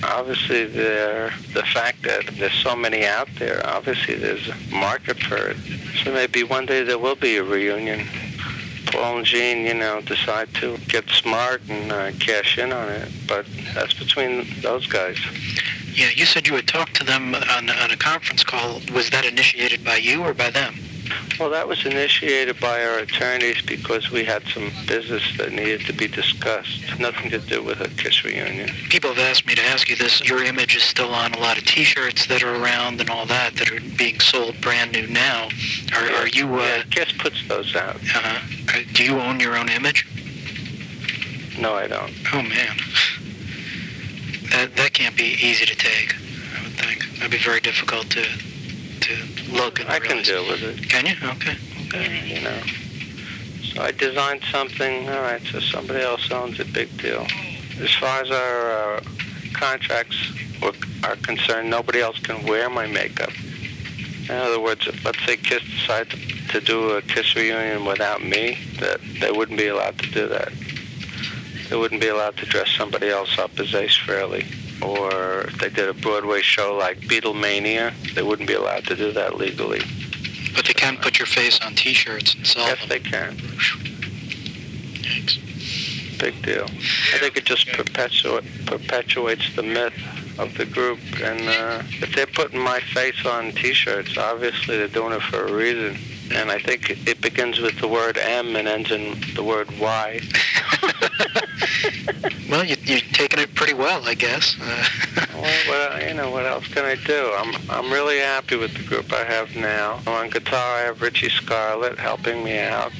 Obviously, 0.03 0.65
they're, 0.65 1.31
the 1.53 1.63
fact 1.63 2.03
that 2.03 2.27
there's 2.37 2.53
so 2.53 2.75
many 2.75 3.05
out 3.05 3.29
there, 3.39 3.65
obviously 3.65 4.15
there's 4.15 4.49
a 4.49 4.55
market 4.69 5.17
for 5.17 5.37
it. 5.37 5.57
So 6.03 6.11
maybe 6.11 6.43
one 6.43 6.65
day 6.65 6.83
there 6.83 6.99
will 6.99 7.15
be 7.15 7.37
a 7.37 7.43
reunion. 7.43 8.05
Paul 8.93 9.17
and 9.17 9.25
Gene, 9.25 9.65
you 9.65 9.73
know, 9.73 10.01
decide 10.01 10.53
to 10.55 10.77
get 10.87 11.09
smart 11.09 11.63
and 11.67 11.91
uh, 11.91 12.11
cash 12.19 12.59
in 12.59 12.71
on 12.71 12.89
it. 12.89 13.09
But 13.27 13.47
that's 13.73 13.93
between 13.95 14.45
those 14.61 14.85
guys. 14.85 15.17
Yeah, 15.95 16.09
you 16.13 16.25
said 16.25 16.47
you 16.47 16.53
had 16.53 16.67
talked 16.67 16.95
to 16.97 17.03
them 17.03 17.33
on, 17.33 17.71
on 17.71 17.89
a 17.89 17.97
conference 17.97 18.43
call. 18.43 18.81
Was 18.93 19.09
that 19.09 19.25
initiated 19.25 19.83
by 19.83 19.95
you 19.95 20.21
or 20.21 20.35
by 20.35 20.51
them? 20.51 20.75
Well, 21.39 21.49
that 21.49 21.67
was 21.67 21.85
initiated 21.85 22.59
by 22.59 22.83
our 22.85 22.99
attorneys 22.99 23.61
because 23.61 24.11
we 24.11 24.23
had 24.23 24.43
some 24.47 24.71
business 24.87 25.23
that 25.37 25.51
needed 25.51 25.81
to 25.87 25.93
be 25.93 26.07
discussed. 26.07 26.99
Nothing 26.99 27.31
to 27.31 27.39
do 27.39 27.63
with 27.63 27.81
a 27.81 27.89
Kiss 27.89 28.23
reunion. 28.23 28.69
People 28.89 29.13
have 29.13 29.19
asked 29.19 29.45
me 29.47 29.55
to 29.55 29.63
ask 29.63 29.89
you 29.89 29.95
this. 29.95 30.21
Your 30.27 30.43
image 30.43 30.75
is 30.75 30.83
still 30.83 31.13
on 31.13 31.33
a 31.33 31.39
lot 31.39 31.57
of 31.57 31.65
T-shirts 31.65 32.27
that 32.27 32.43
are 32.43 32.55
around 32.55 33.01
and 33.01 33.09
all 33.09 33.25
that 33.25 33.55
that 33.55 33.71
are 33.71 33.79
being 33.97 34.19
sold 34.19 34.59
brand 34.61 34.91
new 34.91 35.07
now. 35.07 35.49
Are, 35.95 36.05
are 36.17 36.27
you? 36.27 36.53
Uh, 36.55 36.59
Yeah, 36.63 36.83
Kiss 36.91 37.11
puts 37.13 37.47
those 37.47 37.75
out. 37.75 37.97
uh, 38.15 38.39
do 38.93 39.03
you 39.03 39.19
own 39.19 39.39
your 39.39 39.57
own 39.57 39.69
image? 39.69 40.05
No, 41.59 41.73
I 41.73 41.87
don't. 41.87 42.11
Oh 42.33 42.41
man, 42.41 42.77
that 44.51 44.75
that 44.75 44.93
can't 44.93 45.15
be 45.15 45.35
easy 45.41 45.65
to 45.65 45.75
take. 45.75 46.15
I 46.15 46.63
would 46.63 46.73
think 46.73 47.05
that'd 47.17 47.31
be 47.31 47.37
very 47.37 47.59
difficult 47.59 48.09
to 48.11 48.23
to 48.23 48.52
look 49.53 49.79
and 49.79 49.89
I 49.89 49.99
can 49.99 50.23
deal 50.23 50.45
with 50.47 50.61
it. 50.63 50.89
Can 50.89 51.05
you? 51.05 51.15
Okay. 51.23 51.55
Okay. 51.87 52.35
You 52.35 52.41
know. 52.41 52.59
So 53.73 53.81
I 53.81 53.91
designed 53.91 54.41
something. 54.51 55.09
All 55.09 55.21
right. 55.21 55.41
So 55.51 55.59
somebody 55.59 56.01
else 56.01 56.29
owns 56.31 56.59
it. 56.59 56.73
Big 56.73 56.95
deal. 56.97 57.25
As 57.79 57.93
far 57.95 58.21
as 58.21 58.31
our 58.31 58.71
uh, 58.71 59.03
contracts 59.53 60.17
are 61.03 61.15
concerned, 61.17 61.69
nobody 61.69 62.01
else 62.01 62.19
can 62.19 62.45
wear 62.45 62.69
my 62.69 62.87
makeup. 62.87 63.31
In 64.29 64.31
other 64.31 64.59
words, 64.59 64.87
if, 64.87 65.03
let's 65.03 65.23
say 65.25 65.35
Kiss 65.35 65.63
decide 65.63 66.09
to, 66.11 66.17
to 66.49 66.61
do 66.61 66.91
a 66.91 67.01
Kiss 67.01 67.35
reunion 67.35 67.85
without 67.85 68.23
me, 68.23 68.57
that 68.79 68.99
they 69.19 69.31
wouldn't 69.31 69.57
be 69.57 69.67
allowed 69.67 69.97
to 69.99 70.11
do 70.11 70.27
that. 70.29 70.51
They 71.69 71.75
wouldn't 71.75 72.01
be 72.01 72.07
allowed 72.07 72.37
to 72.37 72.45
dress 72.45 72.69
somebody 72.69 73.09
else 73.09 73.37
up 73.37 73.59
as 73.59 73.73
Ace 73.73 73.97
Frehley. 73.97 74.45
Or 74.81 75.41
if 75.41 75.57
they 75.59 75.69
did 75.69 75.87
a 75.89 75.93
Broadway 75.93 76.41
show 76.41 76.75
like 76.75 76.99
Beatlemania, 77.01 77.93
they 78.15 78.23
wouldn't 78.23 78.47
be 78.47 78.53
allowed 78.55 78.85
to 78.85 78.95
do 78.95 79.11
that 79.13 79.37
legally. 79.37 79.81
But 80.55 80.65
they 80.65 80.73
can 80.73 80.97
put 80.97 81.19
your 81.19 81.25
face 81.25 81.59
on 81.61 81.73
T-shirts 81.75 82.35
and 82.35 82.45
sell 82.45 82.65
Yes, 82.67 82.79
them. 82.79 82.89
they 82.89 82.99
can. 82.99 83.35
Thanks. 85.03 85.37
Big 86.19 86.41
deal. 86.43 86.65
I 86.65 87.17
think 87.19 87.37
it 87.37 87.45
just 87.45 87.67
perpetuate, 87.73 88.43
perpetuates 88.65 89.53
the 89.55 89.63
myth 89.63 89.93
of 90.39 90.53
the 90.57 90.65
group. 90.65 90.99
And 91.21 91.41
uh, 91.49 91.81
if 92.01 92.13
they're 92.15 92.25
putting 92.27 92.59
my 92.59 92.79
face 92.79 93.25
on 93.25 93.51
T-shirts, 93.51 94.17
obviously 94.17 94.77
they're 94.77 94.87
doing 94.87 95.13
it 95.13 95.21
for 95.23 95.45
a 95.45 95.51
reason. 95.53 95.97
And 96.33 96.49
I 96.51 96.59
think 96.59 96.89
it 97.07 97.19
begins 97.21 97.59
with 97.59 97.77
the 97.79 97.87
word 97.87 98.17
M 98.17 98.55
and 98.55 98.67
ends 98.67 98.91
in 98.91 99.19
the 99.35 99.43
word 99.43 99.69
Y. 99.79 100.19
Well, 102.53 102.65
you, 102.65 102.75
you're 102.83 102.99
taking 103.13 103.39
it 103.39 103.55
pretty 103.55 103.73
well, 103.73 104.07
I 104.07 104.13
guess. 104.13 104.55
Uh, 104.61 104.85
Well, 105.33 105.51
what, 105.67 106.07
you 106.07 106.13
know, 106.13 106.29
what 106.29 106.45
else 106.45 106.67
can 106.67 106.85
I 106.85 106.93
do? 106.95 107.33
I'm 107.35 107.55
I'm 107.67 107.91
really 107.91 108.19
happy 108.19 108.55
with 108.55 108.75
the 108.75 108.83
group 108.83 109.11
I 109.11 109.23
have 109.23 109.55
now. 109.55 109.99
On 110.05 110.29
guitar, 110.29 110.77
I 110.77 110.81
have 110.81 111.01
Richie 111.01 111.29
Scarlett 111.29 111.97
helping 111.97 112.43
me 112.43 112.59
out. 112.59 112.91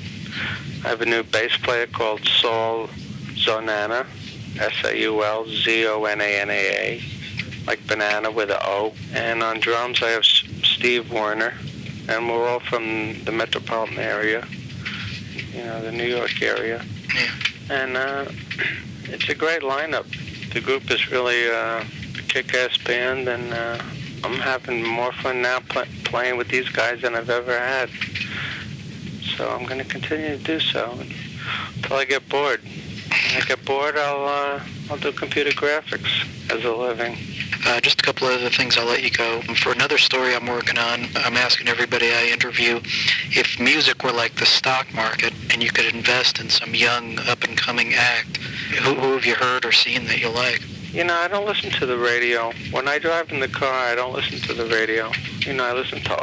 I 0.84 0.88
have 0.90 1.02
a 1.02 1.06
new 1.06 1.22
bass 1.22 1.56
player 1.58 1.86
called 1.86 2.26
Saul 2.26 2.88
Zonana, 3.36 4.08
S-A-U-L-Z-O-N-A-N-A-A, 4.60 7.04
like 7.68 7.86
banana 7.88 8.32
with 8.32 8.50
a 8.50 8.60
O. 8.68 8.94
And 9.14 9.44
on 9.44 9.60
drums, 9.60 10.02
I 10.02 10.10
have 10.10 10.24
S- 10.24 10.44
Steve 10.64 11.12
Werner, 11.14 11.54
and 12.10 12.28
we're 12.28 12.48
all 12.50 12.60
from 12.62 13.24
the 13.24 13.32
metropolitan 13.32 14.00
area, 14.00 14.46
you 15.54 15.64
know, 15.64 15.80
the 15.82 15.92
New 15.92 16.08
York 16.08 16.42
area. 16.42 16.84
Yeah. 17.16 17.32
And 17.70 17.96
uh, 17.96 18.26
it's 19.14 19.30
a 19.30 19.36
great 19.36 19.62
lineup. 19.62 20.06
The 20.54 20.60
group 20.60 20.90
is 20.90 21.12
really 21.12 21.48
uh, 21.48 21.84
a 21.84 22.22
kick-ass 22.28 22.78
band, 22.80 23.30
and 23.30 23.54
uh, 23.54 23.78
I'm 24.24 24.40
having 24.40 24.84
more 24.84 25.12
fun 25.14 25.42
now 25.42 25.60
pl- 25.70 25.86
playing 26.04 26.38
with 26.38 26.48
these 26.48 26.68
guys 26.70 27.02
than 27.04 27.16
I've 27.16 27.30
ever 27.30 27.58
had. 27.58 27.90
So 29.38 29.50
I'm 29.50 29.66
going 29.66 29.80
to 29.80 29.86
continue 29.86 30.38
to 30.38 30.44
do 30.44 30.60
so 30.60 30.98
until 31.76 31.98
I 31.98 32.06
get 32.06 32.28
bored. 32.28 32.62
When 32.64 33.42
I 33.42 33.46
get 33.46 33.64
bored, 33.66 33.98
I'll 33.98 34.26
uh, 34.26 34.64
I'll 34.90 34.98
do 34.98 35.12
computer 35.12 35.52
graphics 35.52 36.28
as 36.52 36.66
a 36.66 36.72
living. 36.72 37.16
Uh, 37.66 37.80
just 37.80 38.02
a 38.02 38.04
couple 38.04 38.28
of 38.28 38.34
other 38.42 38.50
things, 38.50 38.78
I'll 38.78 38.86
let 38.86 39.04
you 39.04 39.10
go. 39.12 39.42
For 39.64 39.72
another 39.72 39.98
story 39.98 40.36
I'm 40.36 40.48
working 40.48 40.78
on, 40.78 41.06
I'm 41.16 41.38
asking 41.38 41.70
everybody 41.70 42.12
I 42.12 42.26
interview 42.26 42.82
if 43.32 43.58
music 43.58 44.04
were 44.04 44.12
like 44.12 44.36
the 44.36 44.46
stock 44.46 44.94
market 44.94 45.34
and 45.52 45.64
you 45.64 45.70
could 45.70 45.94
invest 45.94 46.42
in 46.42 46.50
some 46.50 46.76
young, 46.76 47.18
up-and-coming 47.20 47.94
act, 47.94 48.38
who, 48.76 48.94
who 48.96 49.14
have 49.14 49.26
you 49.26 49.36
heard 49.36 49.66
or 49.66 49.72
seen 49.72 50.06
that 50.06 50.20
you 50.20 50.30
like? 50.30 50.62
You 50.94 51.04
know, 51.04 51.16
I 51.16 51.28
don't 51.28 51.46
listen 51.46 51.72
to 51.72 51.86
the 51.86 51.98
radio. 51.98 52.52
When 52.72 52.88
I 52.88 53.00
drive 53.00 53.32
in 53.32 53.40
the 53.40 53.48
car, 53.48 53.74
I 53.74 53.96
don't 53.96 54.14
listen 54.14 54.40
to 54.48 54.54
the 54.54 54.66
radio. 54.66 55.12
You 55.40 55.54
know, 55.54 55.64
I 55.64 55.74
listen 55.74 56.02
to, 56.02 56.16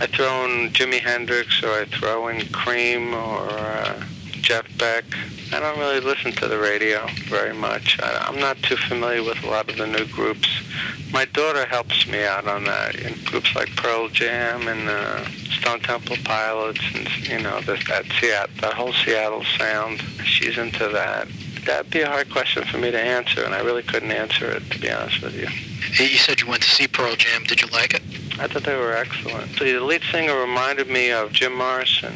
I 0.00 0.06
throw 0.06 0.44
in 0.46 0.70
Jimi 0.70 1.00
Hendrix 1.00 1.62
or 1.62 1.70
I 1.70 1.84
throw 1.84 2.28
in 2.28 2.46
Cream 2.52 3.12
or 3.12 3.48
uh, 3.50 4.02
Jeff 4.40 4.66
Beck. 4.78 5.04
I 5.52 5.60
don't 5.60 5.78
really 5.78 6.00
listen 6.00 6.32
to 6.32 6.48
the 6.48 6.58
radio 6.58 7.06
very 7.28 7.52
much. 7.52 8.00
I, 8.00 8.26
I'm 8.26 8.40
not 8.40 8.56
too 8.62 8.76
familiar 8.76 9.22
with 9.22 9.42
a 9.44 9.46
lot 9.46 9.70
of 9.70 9.76
the 9.76 9.86
new 9.86 10.06
groups. 10.06 10.48
My 11.12 11.26
daughter 11.26 11.66
helps 11.66 12.06
me 12.06 12.24
out 12.24 12.48
on 12.48 12.64
that. 12.64 12.94
In 12.94 13.12
groups 13.24 13.54
like 13.54 13.74
Pearl 13.76 14.08
Jam 14.08 14.68
and 14.68 14.88
uh, 14.88 15.24
Stone 15.60 15.80
Temple 15.80 16.16
Pilots 16.24 16.80
and, 16.94 17.28
you 17.28 17.40
know, 17.40 17.60
this, 17.60 17.86
that, 17.88 18.06
Seattle, 18.20 18.54
that 18.60 18.72
whole 18.72 18.92
Seattle 18.92 19.44
sound. 19.58 20.00
She's 20.24 20.56
into 20.56 20.88
that. 20.88 21.28
That'd 21.66 21.90
be 21.90 22.02
a 22.02 22.06
hard 22.06 22.30
question 22.30 22.62
for 22.64 22.78
me 22.78 22.92
to 22.92 23.00
answer, 23.00 23.44
and 23.44 23.52
I 23.52 23.60
really 23.60 23.82
couldn't 23.82 24.12
answer 24.12 24.48
it, 24.50 24.70
to 24.70 24.78
be 24.78 24.88
honest 24.90 25.20
with 25.20 25.34
you. 25.34 25.46
Hey, 25.46 26.10
You 26.10 26.16
said 26.16 26.40
you 26.40 26.46
went 26.46 26.62
to 26.62 26.70
see 26.70 26.86
Pearl 26.86 27.16
Jam. 27.16 27.42
Did 27.42 27.60
you 27.60 27.68
like 27.68 27.92
it? 27.92 28.02
I 28.38 28.46
thought 28.46 28.62
they 28.62 28.76
were 28.76 28.96
excellent. 28.96 29.50
So 29.56 29.64
the 29.64 29.80
lead 29.80 30.02
singer 30.12 30.38
reminded 30.38 30.88
me 30.88 31.10
of 31.10 31.32
Jim 31.32 31.56
Morrison, 31.56 32.14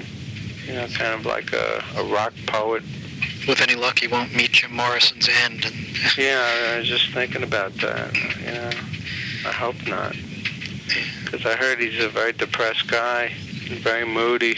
you 0.66 0.74
know, 0.74 0.86
kind 0.88 1.14
of 1.18 1.26
like 1.26 1.52
a, 1.52 1.82
a 1.96 2.04
rock 2.04 2.32
poet. 2.46 2.84
With 3.48 3.60
any 3.60 3.74
luck, 3.74 4.02
you 4.02 4.10
won't 4.10 4.34
meet 4.36 4.52
Jim 4.52 4.72
Morrison's 4.72 5.28
end. 5.44 5.64
And 5.64 5.74
Yeah, 6.16 6.72
I 6.74 6.78
was 6.78 6.86
just 6.86 7.10
thinking 7.12 7.42
about 7.42 7.74
that. 7.78 8.14
You 8.38 8.52
know, 8.52 8.70
I 9.48 9.52
hope 9.52 9.84
not, 9.88 10.14
because 11.24 11.44
I 11.44 11.56
heard 11.56 11.80
he's 11.80 12.02
a 12.02 12.08
very 12.08 12.32
depressed 12.32 12.86
guy, 12.88 13.32
and 13.68 13.80
very 13.80 14.06
moody, 14.06 14.56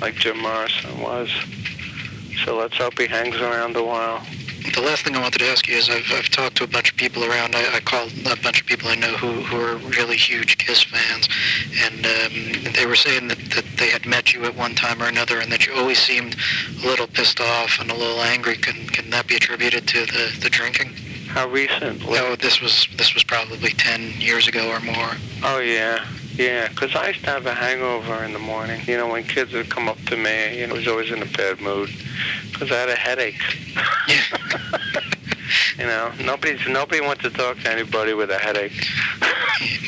like 0.00 0.14
Jim 0.14 0.38
Morrison 0.38 1.00
was. 1.00 1.30
So 2.44 2.56
let's 2.56 2.76
hope 2.76 2.98
he 2.98 3.06
hangs 3.06 3.36
around 3.36 3.76
a 3.76 3.82
while. 3.82 4.22
the 4.74 4.80
last 4.80 5.04
thing 5.04 5.16
I 5.16 5.20
wanted 5.20 5.38
to 5.38 5.48
ask 5.48 5.66
you 5.66 5.76
is 5.76 5.88
I've, 5.90 6.10
I've 6.12 6.28
talked 6.30 6.56
to 6.58 6.64
a 6.64 6.66
bunch 6.66 6.90
of 6.90 6.96
people 6.96 7.24
around. 7.24 7.54
I, 7.54 7.76
I 7.76 7.80
called 7.80 8.12
a 8.30 8.36
bunch 8.42 8.60
of 8.60 8.66
people 8.66 8.88
I 8.88 8.94
know 8.94 9.12
who, 9.16 9.42
who 9.42 9.60
are 9.60 9.76
really 9.76 10.16
huge 10.16 10.58
Kiss 10.58 10.82
fans, 10.84 11.28
and 11.82 12.06
um, 12.06 12.72
they 12.74 12.86
were 12.86 12.96
saying 12.96 13.28
that, 13.28 13.38
that 13.54 13.64
they 13.76 13.90
had 13.90 14.06
met 14.06 14.32
you 14.34 14.44
at 14.44 14.56
one 14.56 14.74
time 14.74 15.02
or 15.02 15.06
another, 15.06 15.40
and 15.40 15.50
that 15.52 15.66
you 15.66 15.74
always 15.74 15.98
seemed 15.98 16.36
a 16.82 16.86
little 16.86 17.06
pissed 17.06 17.40
off 17.40 17.78
and 17.80 17.90
a 17.90 17.94
little 17.94 18.20
angry. 18.20 18.56
Can 18.56 18.86
can 18.88 19.10
that 19.10 19.26
be 19.26 19.36
attributed 19.36 19.86
to 19.88 20.06
the, 20.06 20.36
the 20.40 20.50
drinking? 20.50 20.94
How 21.28 21.48
recently? 21.48 22.18
Oh, 22.18 22.36
this 22.36 22.60
was 22.60 22.88
this 22.96 23.14
was 23.14 23.24
probably 23.24 23.70
ten 23.70 24.12
years 24.18 24.48
ago 24.48 24.70
or 24.70 24.80
more. 24.80 25.10
Oh 25.42 25.58
yeah, 25.58 26.04
yeah. 26.38 26.68
'Cause 26.68 26.94
I 26.96 27.08
used 27.08 27.24
to 27.24 27.30
have 27.30 27.46
a 27.46 27.54
hangover 27.54 28.24
in 28.24 28.32
the 28.32 28.38
morning. 28.38 28.80
You 28.86 28.96
know, 28.96 29.08
when 29.08 29.24
kids 29.24 29.52
would 29.52 29.68
come 29.70 29.88
up 29.88 30.02
to 30.06 30.16
me, 30.16 30.60
you 30.60 30.66
know, 30.66 30.74
I 30.74 30.78
was 30.78 30.88
always 30.88 31.10
in 31.10 31.22
a 31.22 31.26
bad 31.26 31.60
mood 31.60 31.90
'cause 32.54 32.70
I 32.72 32.76
had 32.76 32.88
a 32.88 32.96
headache. 32.96 33.42
you 35.78 35.86
know, 35.86 36.12
nobody's 36.20 36.60
nobody 36.68 37.00
wants 37.00 37.22
to 37.22 37.30
talk 37.30 37.58
to 37.60 37.70
anybody 37.70 38.12
with 38.14 38.30
a 38.30 38.38
headache. 38.38 38.86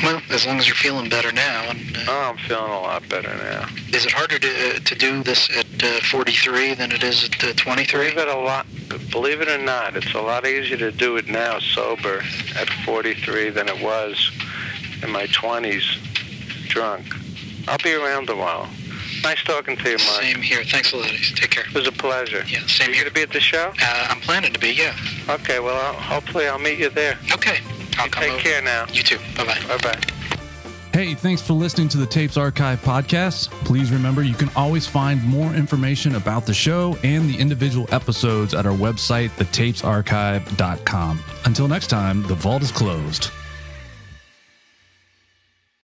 Well, 0.02 0.20
as 0.30 0.46
long 0.46 0.58
as 0.58 0.66
you're 0.66 0.74
feeling 0.74 1.08
better 1.10 1.30
now. 1.30 1.68
And, 1.70 1.96
uh, 1.96 2.00
Oh, 2.08 2.30
I'm 2.30 2.38
feeling 2.48 2.72
a 2.72 2.80
lot 2.80 3.06
better 3.08 3.28
now. 3.36 3.68
is 3.92 4.06
it 4.06 4.12
harder 4.12 4.38
to 4.38 4.80
to 4.80 4.94
do 4.94 5.22
this 5.22 5.48
at 5.56 5.66
uh, 5.84 6.00
43 6.10 6.74
than 6.74 6.90
it 6.90 7.02
is 7.04 7.24
at 7.24 7.44
uh, 7.44 7.52
23? 7.54 8.00
Believe 8.00 8.18
it 8.18 8.28
a 8.28 8.34
lot. 8.36 8.66
Believe 9.10 9.40
it 9.42 9.48
or 9.48 9.58
not, 9.58 9.96
it's 9.96 10.12
a 10.14 10.20
lot 10.20 10.46
easier 10.46 10.78
to 10.78 10.90
do 10.90 11.16
it 11.18 11.28
now 11.28 11.58
sober 11.60 12.24
at 12.58 12.68
43 12.84 13.50
than 13.50 13.68
it 13.68 13.80
was 13.82 14.32
in 15.02 15.10
my 15.10 15.26
20s 15.26 15.84
drunk. 16.70 17.04
I'll 17.68 17.78
be 17.78 17.92
around 17.92 18.30
a 18.30 18.36
while. 18.36 18.68
Nice 19.22 19.42
talking 19.44 19.76
to 19.76 19.84
you, 19.90 19.96
Mike. 19.98 20.22
Same 20.22 20.40
here. 20.40 20.64
Thanks 20.64 20.92
a 20.92 20.96
lot. 20.96 21.08
Take 21.36 21.50
care. 21.50 21.64
It 21.66 21.74
was 21.74 21.86
a 21.86 21.92
pleasure. 21.92 22.42
Yeah, 22.48 22.60
same 22.66 22.88
You 22.88 22.94
here. 22.94 23.04
gonna 23.04 23.14
be 23.14 23.22
at 23.22 23.30
the 23.32 23.40
show? 23.40 23.72
Uh, 23.82 24.06
I'm 24.08 24.20
planning 24.20 24.52
to 24.52 24.58
be, 24.58 24.70
yeah. 24.72 24.94
Okay, 25.28 25.58
well, 25.60 25.76
I'll, 25.76 25.92
hopefully 26.00 26.46
I'll 26.48 26.58
meet 26.58 26.78
you 26.78 26.88
there. 26.88 27.18
Okay. 27.32 27.58
I'll 27.98 28.08
come 28.08 28.22
Take 28.22 28.32
over. 28.32 28.40
care 28.42 28.62
now. 28.62 28.86
You 28.92 29.02
too. 29.02 29.18
Bye-bye. 29.36 29.60
Bye-bye. 29.68 30.00
Hey, 30.94 31.14
thanks 31.14 31.42
for 31.42 31.52
listening 31.52 31.88
to 31.90 31.98
the 31.98 32.06
Tapes 32.06 32.36
Archive 32.36 32.80
podcast. 32.82 33.50
Please 33.64 33.92
remember 33.92 34.22
you 34.22 34.34
can 34.34 34.48
always 34.56 34.86
find 34.86 35.22
more 35.22 35.52
information 35.54 36.14
about 36.16 36.46
the 36.46 36.54
show 36.54 36.96
and 37.04 37.28
the 37.28 37.36
individual 37.38 37.86
episodes 37.92 38.54
at 38.54 38.64
our 38.66 38.72
website, 38.76 39.28
thetapesarchive.com. 39.30 41.20
Until 41.44 41.68
next 41.68 41.86
time, 41.88 42.22
the 42.26 42.34
vault 42.34 42.62
is 42.62 42.72
closed. 42.72 43.30